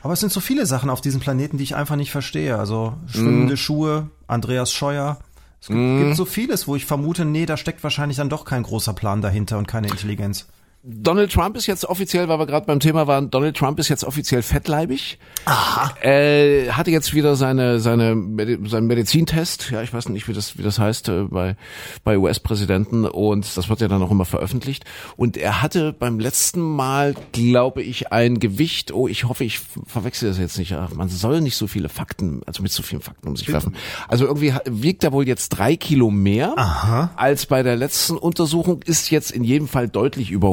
[0.04, 2.58] Aber es sind so viele Sachen auf diesem Planeten, die ich einfach nicht verstehe.
[2.58, 3.58] Also schwimmende Mhm.
[3.58, 5.18] Schuhe, Andreas Scheuer.
[5.62, 8.62] Es gibt, gibt so vieles, wo ich vermute, nee, da steckt wahrscheinlich dann doch kein
[8.64, 10.48] großer Plan dahinter und keine Intelligenz.
[10.88, 14.04] Donald Trump ist jetzt offiziell, weil wir gerade beim Thema waren, Donald Trump ist jetzt
[14.04, 15.18] offiziell fettleibig.
[15.46, 15.96] Aha.
[16.04, 20.60] Äh, hatte jetzt wieder seine, seine, Medi- seinen Medizintest, ja, ich weiß nicht, wie das,
[20.60, 21.56] wie das heißt, äh, bei,
[22.04, 24.86] bei US-Präsidenten und das wird ja dann auch immer veröffentlicht.
[25.18, 30.30] Und er hatte beim letzten Mal, glaube ich, ein Gewicht, oh, ich hoffe, ich verwechsel
[30.30, 33.28] das jetzt nicht, ach, man soll nicht so viele Fakten, also mit so vielen Fakten
[33.28, 33.76] um sich werfen.
[34.08, 37.10] Also irgendwie wiegt er wohl jetzt drei Kilo mehr Aha.
[37.16, 40.50] als bei der letzten Untersuchung, ist jetzt in jedem Fall deutlich über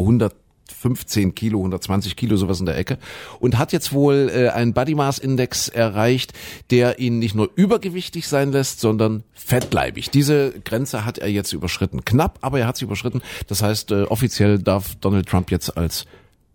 [0.73, 2.99] 115 Kilo, 120 Kilo, sowas in der Ecke
[3.41, 6.33] und hat jetzt wohl äh, einen Body Mass Index erreicht,
[6.71, 10.11] der ihn nicht nur übergewichtig sein lässt, sondern fettleibig.
[10.11, 12.05] Diese Grenze hat er jetzt überschritten.
[12.05, 13.23] Knapp, aber er hat sie überschritten.
[13.47, 16.07] Das heißt, äh, offiziell darf Donald Trump jetzt als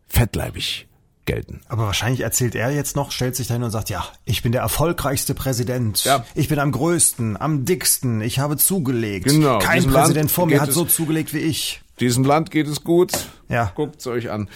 [0.08, 0.88] fettleibig
[1.26, 1.62] gelten.
[1.68, 4.62] Aber wahrscheinlich erzählt er jetzt noch, stellt sich dahin und sagt, ja, ich bin der
[4.62, 6.04] erfolgreichste Präsident.
[6.06, 6.26] Ja.
[6.34, 8.22] Ich bin am größten, am dicksten.
[8.22, 9.26] Ich habe zugelegt.
[9.26, 11.82] Genau, Kein Präsident Land vor mir hat so zugelegt wie ich.
[12.00, 13.12] Diesem Land geht es gut.
[13.50, 13.72] Ja.
[13.76, 14.50] Guckt's euch an.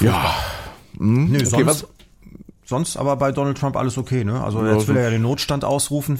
[0.00, 0.34] Ja.
[0.98, 1.86] Nö, Okay, sonst, was,
[2.64, 4.42] sonst aber bei Donald Trump alles okay, ne?
[4.42, 6.18] Also jetzt will er ja den Notstand ausrufen.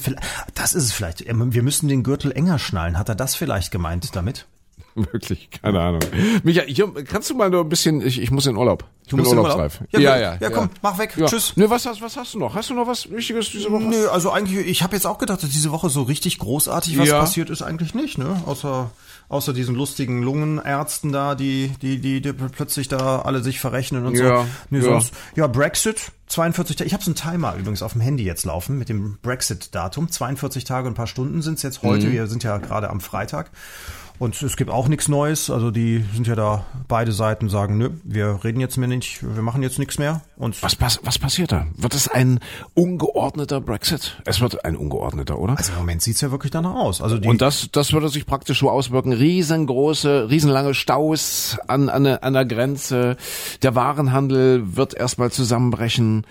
[0.55, 1.25] Das ist es vielleicht.
[1.27, 2.99] Wir müssen den Gürtel enger schnallen.
[2.99, 4.47] Hat er das vielleicht gemeint damit?
[5.13, 6.01] Wirklich, keine Ahnung.
[6.43, 8.85] Micha, hier, kannst du mal nur ein bisschen, ich, ich muss in Urlaub.
[9.05, 9.81] Ich Du bin urlaubsreif.
[9.81, 9.93] Urlaub?
[9.93, 11.15] Ja, Ja, ja, ja, komm, mach weg.
[11.17, 11.27] Ja.
[11.27, 11.57] Tschüss.
[11.57, 12.55] Ne, was hast, was hast du noch?
[12.55, 13.83] Hast du noch was Wichtiges diese Woche?
[13.85, 17.09] Nö, also eigentlich, ich habe jetzt auch gedacht, dass diese Woche so richtig großartig was
[17.09, 17.21] Ja.
[17.21, 18.43] passiert ist eigentlich nicht, ne?
[18.47, 18.91] Außer
[19.29, 24.15] außer diesen lustigen Lungenärzten da, die die die, die plötzlich da alle sich verrechnen und
[24.15, 24.47] Ja, so.
[24.71, 24.85] Nee, ja.
[24.85, 26.87] sonst ja Brexit 42 Tage.
[26.87, 30.11] Ich habe so einen Timer übrigens auf dem Handy jetzt laufen mit dem Brexit Datum.
[30.11, 32.07] 42 Tage und ein paar Stunden sind's jetzt heute.
[32.07, 32.13] Mhm.
[32.13, 33.51] Wir sind ja gerade am Freitag.
[34.23, 35.51] Und es gibt auch nichts Neues.
[35.51, 39.43] Also die sind ja da, beide Seiten sagen, nö, wir reden jetzt mehr nicht, wir
[39.43, 40.21] machen jetzt nichts mehr.
[40.37, 41.67] Und Was, pass, was passiert da?
[41.77, 42.39] Wird es ein
[42.75, 44.23] ungeordneter Brexit?
[44.25, 45.59] Es wird ein ungeordneter, oder?
[45.59, 47.03] also im Moment sieht's ja wirklich danach aus.
[47.03, 49.13] Also die, Und das, das würde sich praktisch so auswirken.
[49.13, 53.17] Riesengroße, riesenlange Staus an, an, der- an der Grenze.
[53.63, 56.27] Der Warenhandel wird erstmal zusammenbrechen.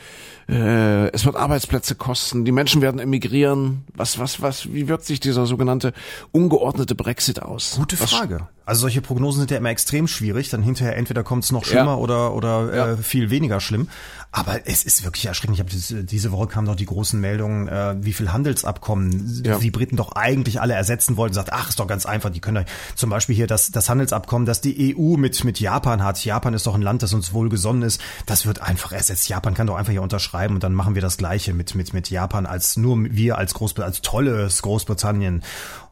[0.52, 2.44] Äh, es wird Arbeitsplätze kosten.
[2.46, 3.86] Die Menschen werden emigrieren.
[3.96, 5.94] Was, was, was, wie wirkt sich dieser sogenannte
[6.32, 7.76] ungeordnete Brexit aus?
[7.78, 8.48] Gute Was- Frage.
[8.66, 10.50] Also solche Prognosen sind ja immer extrem schwierig.
[10.50, 11.96] Dann hinterher entweder kommt es noch schlimmer Ja.
[11.96, 12.92] oder oder Ja.
[12.92, 13.88] äh, viel weniger schlimm.
[14.34, 15.56] Aber es ist wirklich erschreckend.
[15.56, 15.70] Ich habe
[16.06, 19.58] diese, Woche kamen doch die großen Meldungen, äh, wie viel Handelsabkommen Ja.
[19.60, 21.34] die Briten doch eigentlich alle ersetzen wollten.
[21.34, 22.30] Sagt, ach, ist doch ganz einfach.
[22.30, 26.02] Die können doch, zum Beispiel hier das das Handelsabkommen, das die EU mit mit Japan
[26.02, 26.24] hat.
[26.24, 28.00] Japan ist doch ein Land, das uns wohlgesonnen ist.
[28.26, 29.28] Das wird einfach ersetzt.
[29.28, 32.10] Japan kann doch einfach hier unterschreiben und dann machen wir das Gleiche mit mit mit
[32.10, 35.44] Japan als nur wir als Großbritannien als tolles Großbritannien.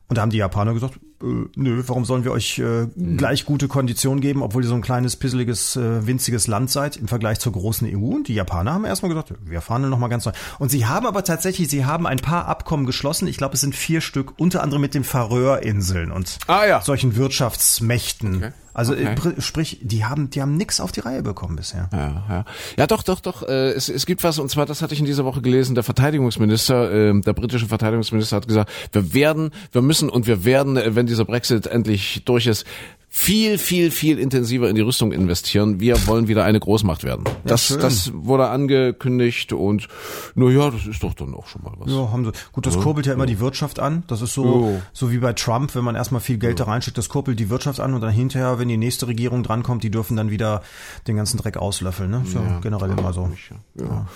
[0.07, 4.21] Und da haben die Japaner gesagt, nö, warum sollen wir euch äh, gleich gute Konditionen
[4.21, 7.87] geben, obwohl ihr so ein kleines, pisseliges, äh, winziges Land seid im Vergleich zur großen
[7.93, 8.15] EU?
[8.15, 10.31] Und die Japaner haben erstmal gesagt, wir verhandeln noch mal ganz neu.
[10.59, 13.27] Und sie haben aber tatsächlich, sie haben ein paar Abkommen geschlossen.
[13.27, 16.81] Ich glaube, es sind vier Stück, unter anderem mit den Färöerinseln und Ah, ja.
[16.81, 18.53] solchen Wirtschaftsmächten.
[18.73, 19.15] Also okay.
[19.39, 21.89] sprich, die haben, die haben nix auf die Reihe bekommen bisher.
[21.91, 22.45] Ja, ja.
[22.77, 23.43] Ja, doch, doch, doch.
[23.47, 25.83] Äh, es, es gibt was, und zwar, das hatte ich in dieser Woche gelesen, der
[25.83, 30.95] Verteidigungsminister, äh, der britische Verteidigungsminister hat gesagt, wir werden, wir müssen und wir werden, äh,
[30.95, 32.65] wenn dieser Brexit endlich durch ist,
[33.11, 35.79] viel, viel, viel intensiver in die Rüstung investieren.
[35.79, 37.23] Wir wollen wieder eine Großmacht werden.
[37.25, 37.79] Ja, das, schön.
[37.79, 39.87] das wurde angekündigt und
[40.35, 41.91] nur ja, das ist doch dann auch schon mal was.
[41.91, 42.31] Ja, haben sie.
[42.51, 44.03] Gut, das ja, kurbelt ja, ja immer die Wirtschaft an.
[44.05, 44.81] Das ist so, ja.
[44.93, 47.79] so wie bei Trump, wenn man erstmal viel Geld da reinschickt, das kurbelt die Wirtschaft
[47.79, 50.61] an und dann hinterher, wenn die nächste Regierung drankommt, die dürfen dann wieder
[51.07, 52.11] den ganzen Dreck auslöffeln.
[52.11, 52.23] Ne?
[52.35, 53.27] Ja, generell immer so.
[53.75, 54.07] Ja.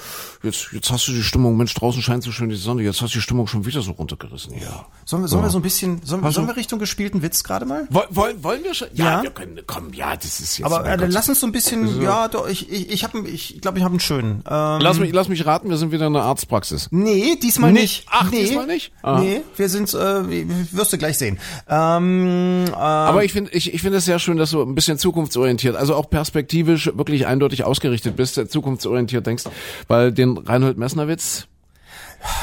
[0.44, 3.14] Jetzt, jetzt hast du die Stimmung, Mensch, draußen scheint so schön die Sonne, jetzt hast
[3.14, 4.54] du die Stimmung schon wieder so runtergerissen.
[4.54, 4.86] Ja.
[5.06, 7.88] Sollen wir, sollen wir so ein bisschen, sollen, sollen wir Richtung gespielten Witz gerade mal?
[7.90, 8.83] Wollen, wollen wir schon?
[8.88, 8.96] Schon.
[8.96, 10.66] Ja, ja, wir können, komm, ja, das ist jetzt.
[10.66, 13.62] Aber äh, lass uns so ein bisschen, also, ja, doch, ich, ich, ich habe, ich
[13.62, 14.44] glaube, ich habe einen schönen.
[14.50, 16.88] Ähm, lass mich, lass mich raten, wir sind wieder in der Arztpraxis.
[16.92, 17.82] Nee, diesmal nicht.
[17.82, 18.08] nicht.
[18.10, 18.42] Ach, nee.
[18.42, 18.92] diesmal nicht?
[19.02, 19.20] Aha.
[19.20, 21.40] Nee, wir sind, äh, wirst du gleich sehen.
[21.70, 24.98] Ähm, äh, Aber ich finde, ich, ich finde es sehr schön, dass du ein bisschen
[24.98, 29.44] zukunftsorientiert, also auch perspektivisch wirklich eindeutig ausgerichtet bist, zukunftsorientiert denkst,
[29.88, 31.48] weil den Reinhold Messner-Witz,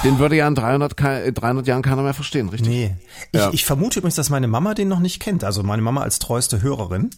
[0.04, 2.68] den würde ja in 300, 300 Jahren keiner mehr verstehen, richtig?
[2.68, 2.96] Nee.
[3.32, 3.50] Ich, ja.
[3.52, 5.44] ich vermute übrigens, dass meine Mama den noch nicht kennt.
[5.44, 7.10] Also meine Mama als treueste Hörerin.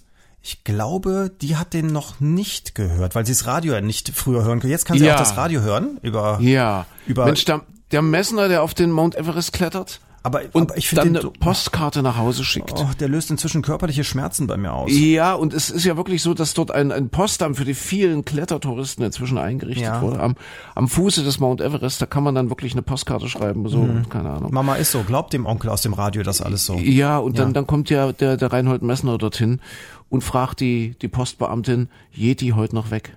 [0.43, 4.43] Ich glaube, die hat den noch nicht gehört, weil sie das Radio ja nicht früher
[4.43, 4.71] hören kann.
[4.71, 5.15] Jetzt kann sie ja.
[5.15, 6.39] auch das Radio hören über.
[6.41, 6.87] Ja.
[7.07, 10.01] Über Mensch, der, der Messner, der auf den Mount Everest klettert.
[10.25, 12.75] Aber, und aber ich finde dann eine Postkarte nach Hause schickt.
[12.77, 14.91] Oh, der löst inzwischen körperliche Schmerzen bei mir aus.
[14.93, 18.25] Ja, und es ist ja wirklich so, dass dort ein, ein Postamt für die vielen
[18.25, 20.01] Klettertouristen inzwischen eingerichtet ja.
[20.01, 20.21] wurde.
[20.21, 20.37] Am,
[20.75, 24.09] am Fuße des Mount Everest, da kann man dann wirklich eine Postkarte schreiben, so, mhm.
[24.09, 24.53] keine Ahnung.
[24.53, 26.77] Mama ist so, glaubt dem Onkel aus dem Radio das alles so.
[26.77, 27.55] Ja, und dann, ja.
[27.55, 29.61] dann kommt ja der, der Reinhold Messner dorthin
[30.09, 33.17] und fragt die, die Postbeamtin, Yeti heute noch weg?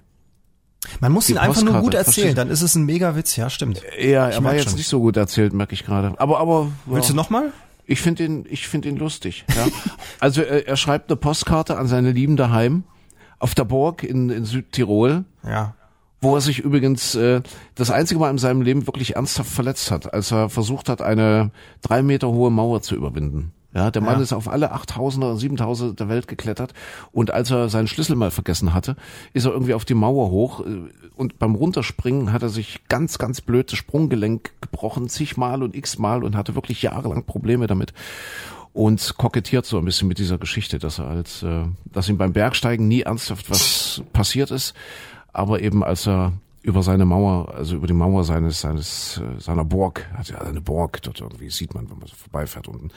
[1.00, 3.82] Man muss ihn einfach nur gut erzählen, dann ist es ein mega Witz, ja, stimmt.
[4.00, 4.76] Ja, er war jetzt schon.
[4.76, 6.14] nicht so gut erzählt, merke ich gerade.
[6.18, 6.72] Aber, aber.
[6.86, 7.14] Willst ja.
[7.14, 7.52] du nochmal?
[7.86, 9.46] Ich finde ihn, ich finde ihn lustig.
[9.56, 9.68] Ja.
[10.20, 12.84] also er, er schreibt eine Postkarte an seine Lieben daheim
[13.40, 15.26] auf der Burg in, in Südtirol.
[15.44, 15.76] Ja.
[16.22, 17.42] Wo er sich übrigens äh,
[17.76, 21.52] das einzige Mal in seinem Leben wirklich ernsthaft verletzt hat, als er versucht hat, eine
[21.82, 23.52] drei Meter hohe Mauer zu überwinden.
[23.76, 24.24] Ja, der Mann ja.
[24.24, 26.74] ist auf alle 8000er und 7000 der Welt geklettert
[27.12, 28.96] und als er seinen Schlüssel mal vergessen hatte,
[29.34, 33.18] ist er irgendwie auf die Mauer hoch äh, und beim Runterspringen hat er sich ganz,
[33.18, 37.94] ganz blöd das Sprunggelenk gebrochen, zigmal und x-mal und hatte wirklich jahrelang Probleme damit
[38.72, 42.32] und kokettiert so ein bisschen mit dieser Geschichte, dass er als, äh, dass ihm beim
[42.32, 44.74] Bergsteigen nie ernsthaft was passiert ist,
[45.34, 46.32] aber eben als er
[46.66, 50.62] über seine Mauer, also über die Mauer seines, seines, äh, seiner Burg, hat ja eine
[50.62, 52.90] Burg dort irgendwie, sieht man, wenn man so vorbeifährt unten,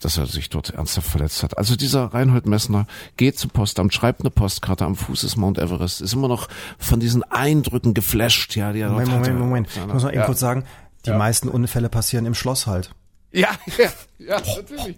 [0.00, 1.56] dass er sich dort ernsthaft verletzt hat.
[1.56, 2.86] Also dieser Reinhold Messner
[3.16, 6.48] geht zum Postamt, schreibt eine Postkarte am Fuß des Mount Everest, ist immer noch
[6.78, 10.26] von diesen Eindrücken geflasht, ja, die er Moment, Moment, Moment, ich muss mal eben ja.
[10.26, 10.64] kurz sagen,
[11.04, 11.18] die ja.
[11.18, 12.90] meisten Unfälle passieren im Schloss halt.
[13.30, 14.96] Ja, ja, ja, natürlich.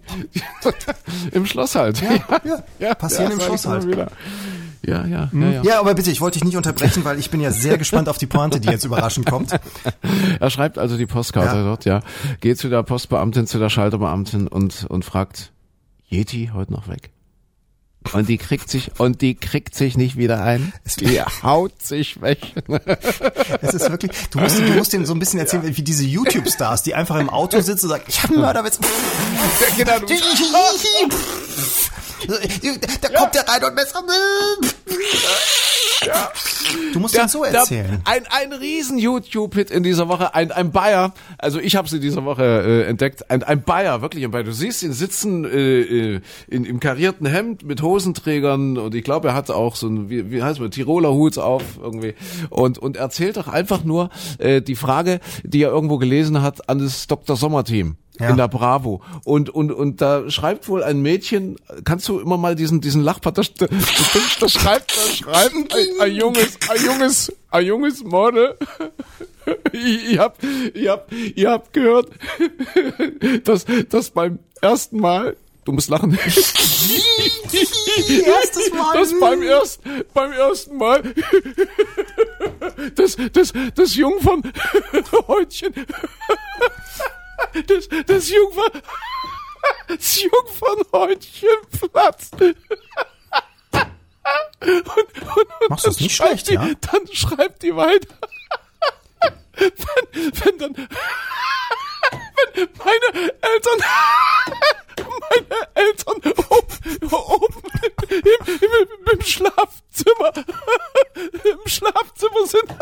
[1.33, 2.01] Im Schloss halt.
[2.01, 3.85] Ja, ja, ja passieren im Schloss halt.
[4.81, 5.05] Wieder.
[5.05, 5.41] Ja, ja, mhm.
[5.41, 5.63] ja, ja.
[5.63, 8.17] Ja, aber bitte, ich wollte dich nicht unterbrechen, weil ich bin ja sehr gespannt auf
[8.17, 9.51] die Pointe, die jetzt überraschend kommt.
[10.39, 11.63] Er schreibt also die Postkarte ja.
[11.63, 12.01] dort, ja.
[12.39, 15.51] Geht zu der Postbeamtin, zu der Schalterbeamtin und, und fragt,
[16.09, 17.11] Yeti heute noch weg?
[18.13, 20.71] Und die kriegt sich, und die kriegt sich nicht wieder ein.
[20.99, 22.39] Die haut sich weg.
[23.61, 25.77] Es ist wirklich, du musst, du musst denen so ein bisschen erzählen, ja.
[25.77, 28.79] wie diese YouTube-Stars, die einfach im Auto sitzen und sagen, ich hab einen Mörderwitz.
[29.77, 30.05] Ja, genau,
[33.01, 34.03] da kommt der rein und Messer.
[36.05, 36.31] Ja.
[36.93, 38.01] Du musst ja, so erzählen.
[38.05, 42.23] ein, ein riesen YouTube-Hit in dieser Woche, ein, ein Bayer, also ich habe sie diese
[42.23, 44.43] Woche äh, entdeckt, ein, ein Bayer, wirklich ein Bayer.
[44.43, 49.29] Du siehst ihn sitzen äh, äh, in, im karierten Hemd mit Hosenträgern und ich glaube,
[49.29, 52.15] er hat auch so ein, wie, wie heißt man, Tiroler Hut auf irgendwie
[52.49, 56.79] und, und erzählt doch einfach nur äh, die Frage, die er irgendwo gelesen hat an
[56.79, 57.35] das Dr.
[57.35, 58.29] Sommer-Team ja.
[58.29, 59.01] in der Bravo.
[59.23, 61.55] Und, und, und da schreibt wohl ein Mädchen,
[61.85, 63.69] kannst du immer mal diesen, diesen Lachpart, das, das,
[64.39, 68.57] das schreibt, das schreibt ein, ein junges, ein junges, ein junges Model.
[69.73, 70.43] ihr habt,
[70.73, 72.09] ihr habt, ihr habt gehört,
[73.43, 76.13] dass, dass beim ersten Mal Du musst lachen.
[76.17, 76.53] Erstes
[78.73, 78.97] Mal.
[78.97, 81.03] Das beim ersten, beim ersten Mal.
[82.95, 85.73] Das, das, das Jungfernhäutchen
[87.67, 88.71] das, das Jungfer,
[89.87, 91.57] das Jungfernhäutchen
[91.91, 92.35] platzt.
[92.41, 92.55] Und,
[94.61, 96.69] und, Machst du das nicht schlecht, die, ja?
[96.81, 98.15] Dann schreibt die weiter.
[99.55, 99.75] Wenn,
[100.13, 100.75] wenn dann,
[102.53, 103.79] wenn meine Eltern,
[105.29, 106.17] meine Eltern
[106.49, 107.63] oben, oben
[108.09, 110.33] im, im, im Schlafzimmer,
[111.15, 112.75] im Schlafzimmer sind,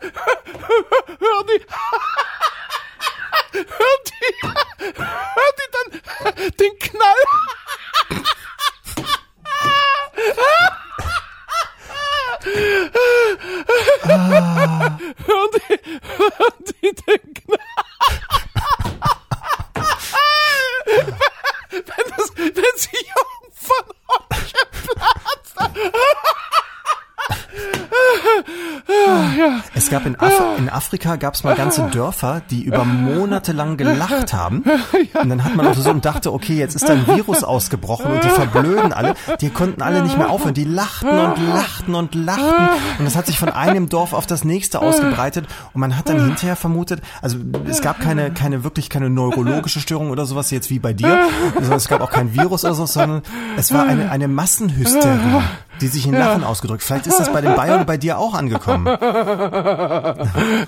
[0.00, 1.66] Hör die!
[3.52, 4.32] Hör die!
[4.96, 5.88] Hör die dann
[6.58, 7.22] den Knall!
[15.26, 15.76] Hör die,
[16.18, 17.58] Hör die den Knall?
[21.70, 25.56] wenn, das, wenn sie Jungen von Orange platzt.
[29.74, 33.76] Es gab in, Af in Afrika gab es mal ganze Dörfer, die über Monate lang
[33.76, 34.64] gelacht haben.
[35.20, 38.10] Und dann hat man also so und dachte, okay, jetzt ist da ein Virus ausgebrochen
[38.12, 39.14] und die verblöden alle.
[39.40, 40.54] Die konnten alle nicht mehr aufhören.
[40.54, 42.68] Die lachten und lachten und lachten.
[42.98, 45.46] Und das hat sich von einem Dorf auf das nächste ausgebreitet.
[45.72, 47.38] Und man hat dann hinterher vermutet, also
[47.68, 51.26] es gab keine, keine wirklich keine neurologische Störung oder sowas jetzt wie bei dir.
[51.56, 53.22] Also es gab auch kein Virus oder so, sondern
[53.56, 55.42] es war eine, eine Massenhysterie,
[55.82, 56.82] die sich in Lachen ausgedrückt.
[56.82, 58.86] Vielleicht ist das bei den Bayern bei dir auch angekommen.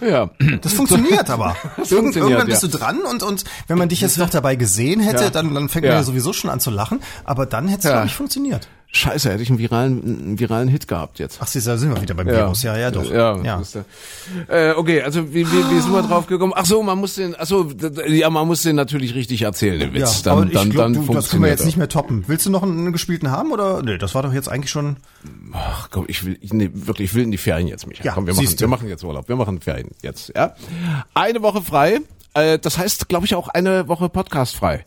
[0.04, 0.28] Ja.
[0.60, 1.56] Das funktioniert aber.
[1.76, 2.68] Das Irgend, funktioniert, irgendwann bist ja.
[2.68, 5.30] du dran und, und wenn man dich jetzt noch dabei gesehen hätte, Ja.
[5.30, 5.98] dann, dann fängt man Ja.
[5.98, 7.00] ja sowieso schon an zu lachen.
[7.24, 7.90] Aber dann hätte es, Ja.
[7.92, 8.68] glaube ich, funktioniert.
[8.96, 11.38] Scheiße, hätte ich einen viralen, einen viralen Hit gehabt jetzt.
[11.40, 12.62] Ach, siehst du, da sind wir wieder beim Virus.
[12.62, 13.10] Ja, ja, doch.
[13.10, 13.60] Ja, ja.
[14.48, 16.52] Äh, okay, also wie, wie, wie sind wir drauf gekommen?
[16.54, 17.68] Ach so, man muss den, ach so,
[18.06, 20.22] ja, man muss den natürlich richtig erzählen, den Witz.
[20.24, 21.66] Ja, aber dann, ich dann, glaub, dann du, das können wir jetzt er.
[21.66, 22.22] nicht mehr toppen.
[22.28, 23.82] Willst du noch einen, einen gespielten haben oder?
[23.82, 24.96] Nee, das war doch jetzt eigentlich schon.
[25.52, 28.06] Ach komm, ich will, ich, nee, wirklich, ich will in die Ferien jetzt, Michael.
[28.06, 29.28] Ja, komm, wir machen, wir machen jetzt Urlaub.
[29.28, 30.54] Wir machen Ferien jetzt, ja.
[31.14, 31.98] Eine Woche frei.
[32.34, 34.84] Äh, das heißt, glaube ich, auch eine Woche Podcast frei.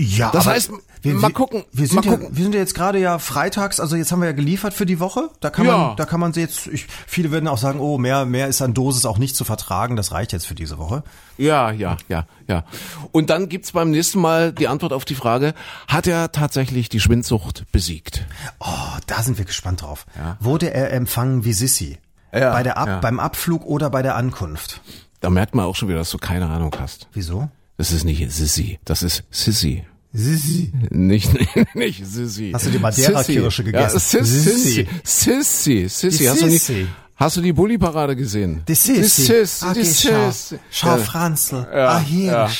[0.00, 0.70] Ja, Das heißt,
[1.02, 2.28] mal gucken, Wir sind, ja, gucken.
[2.36, 5.00] wir sind ja jetzt gerade ja freitags, also jetzt haben wir ja geliefert für die
[5.00, 5.28] Woche.
[5.40, 5.76] Da kann Ja.
[5.76, 6.68] man, da kann man sie jetzt.
[6.68, 9.96] Ich, viele werden auch sagen, oh, mehr, mehr ist an Dosis auch nicht zu vertragen.
[9.96, 11.02] Das reicht jetzt für diese Woche.
[11.36, 12.62] Ja, ja, ja, ja.
[13.10, 15.52] Und dann gibt's beim nächsten Mal die Antwort auf die Frage,
[15.88, 18.24] hat er tatsächlich die Schwindsucht besiegt?
[18.60, 18.66] Oh,
[19.08, 20.06] da sind wir gespannt drauf.
[20.38, 21.98] Wurde er empfangen wie Sissi?
[22.32, 22.98] Ja, bei der Ab ja.
[23.00, 24.80] beim Abflug oder bei der Ankunft?
[25.20, 27.08] Da merkt man auch schon wieder, dass du keine Ahnung hast.
[27.14, 27.48] Wieso?
[27.78, 29.84] Das ist nicht Sissy, das ist Sissy.
[30.12, 30.72] Sissi.
[30.90, 31.30] Nicht,
[31.76, 32.50] nicht Sissy.
[32.52, 33.94] Hast du die Madeira-Kirsche gegessen?
[33.94, 34.24] Ja, Sissy.
[34.24, 34.88] Sissy.
[35.04, 35.88] Sissy.
[35.88, 36.18] Sissy.
[36.18, 36.86] Die Hast du Sissy.
[37.14, 38.62] hast du die Bulli-Parade gesehen?
[38.66, 38.94] Die Sissi.
[39.00, 39.64] Die Sissy.
[39.64, 40.96] Ah, Die die Schau.
[40.96, 41.66] Franzl.
[41.72, 42.32] Ja, ah, hier.
[42.32, 42.50] ja.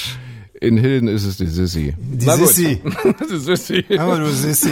[0.61, 1.95] In Hilden ist es die Sissy.
[1.99, 2.49] Die Na gut.
[2.49, 2.81] Sissi.
[3.33, 3.85] die Sissy.
[3.99, 4.71] Aber du Sissi.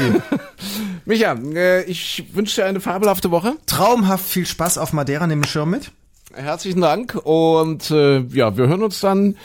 [1.06, 3.56] Micha, äh, ich wünsche dir eine fabelhafte Woche.
[3.66, 5.26] Traumhaft viel Spaß auf Madeira.
[5.26, 5.90] Nimm den Schirm mit.
[6.36, 9.36] Herzlichen Dank und äh, ja, wir hören uns dann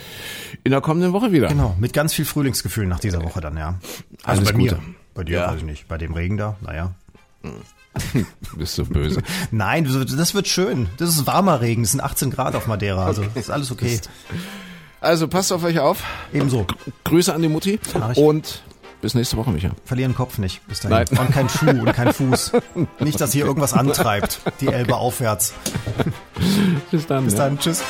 [0.63, 1.47] in der kommenden Woche wieder.
[1.47, 3.79] Genau, mit ganz viel Frühlingsgefühl nach dieser Woche dann, ja.
[4.23, 4.69] Also Alles bei mir.
[4.71, 4.81] Gute.
[5.13, 5.47] Bei dir Ja.
[5.51, 5.87] weiß ich nicht.
[5.87, 6.93] Bei dem Regen da, naja.
[8.57, 9.21] Bist du böse.
[9.51, 10.87] Nein, das wird schön.
[10.97, 11.83] Das ist warmer Regen.
[11.83, 13.05] Es sind 18 Grad auf Madeira.
[13.05, 13.99] Also ist alles okay.
[14.99, 16.03] Also passt auf euch auf.
[16.33, 16.67] Ebenso.
[17.05, 17.79] Grüße an die Mutti
[18.15, 18.61] und
[19.01, 19.71] bis nächste Woche, Micha.
[19.85, 21.05] Verlieren Kopf nicht bis dahin.
[21.09, 21.19] Nein.
[21.19, 22.53] Und kein Schuh und kein Fuß.
[22.99, 24.41] Nicht, dass hier irgendwas antreibt.
[24.61, 25.53] Die Elbe aufwärts.
[26.91, 27.25] Bis dann.
[27.25, 27.39] Bis ja.
[27.39, 27.59] dann.
[27.59, 27.83] Tschüss.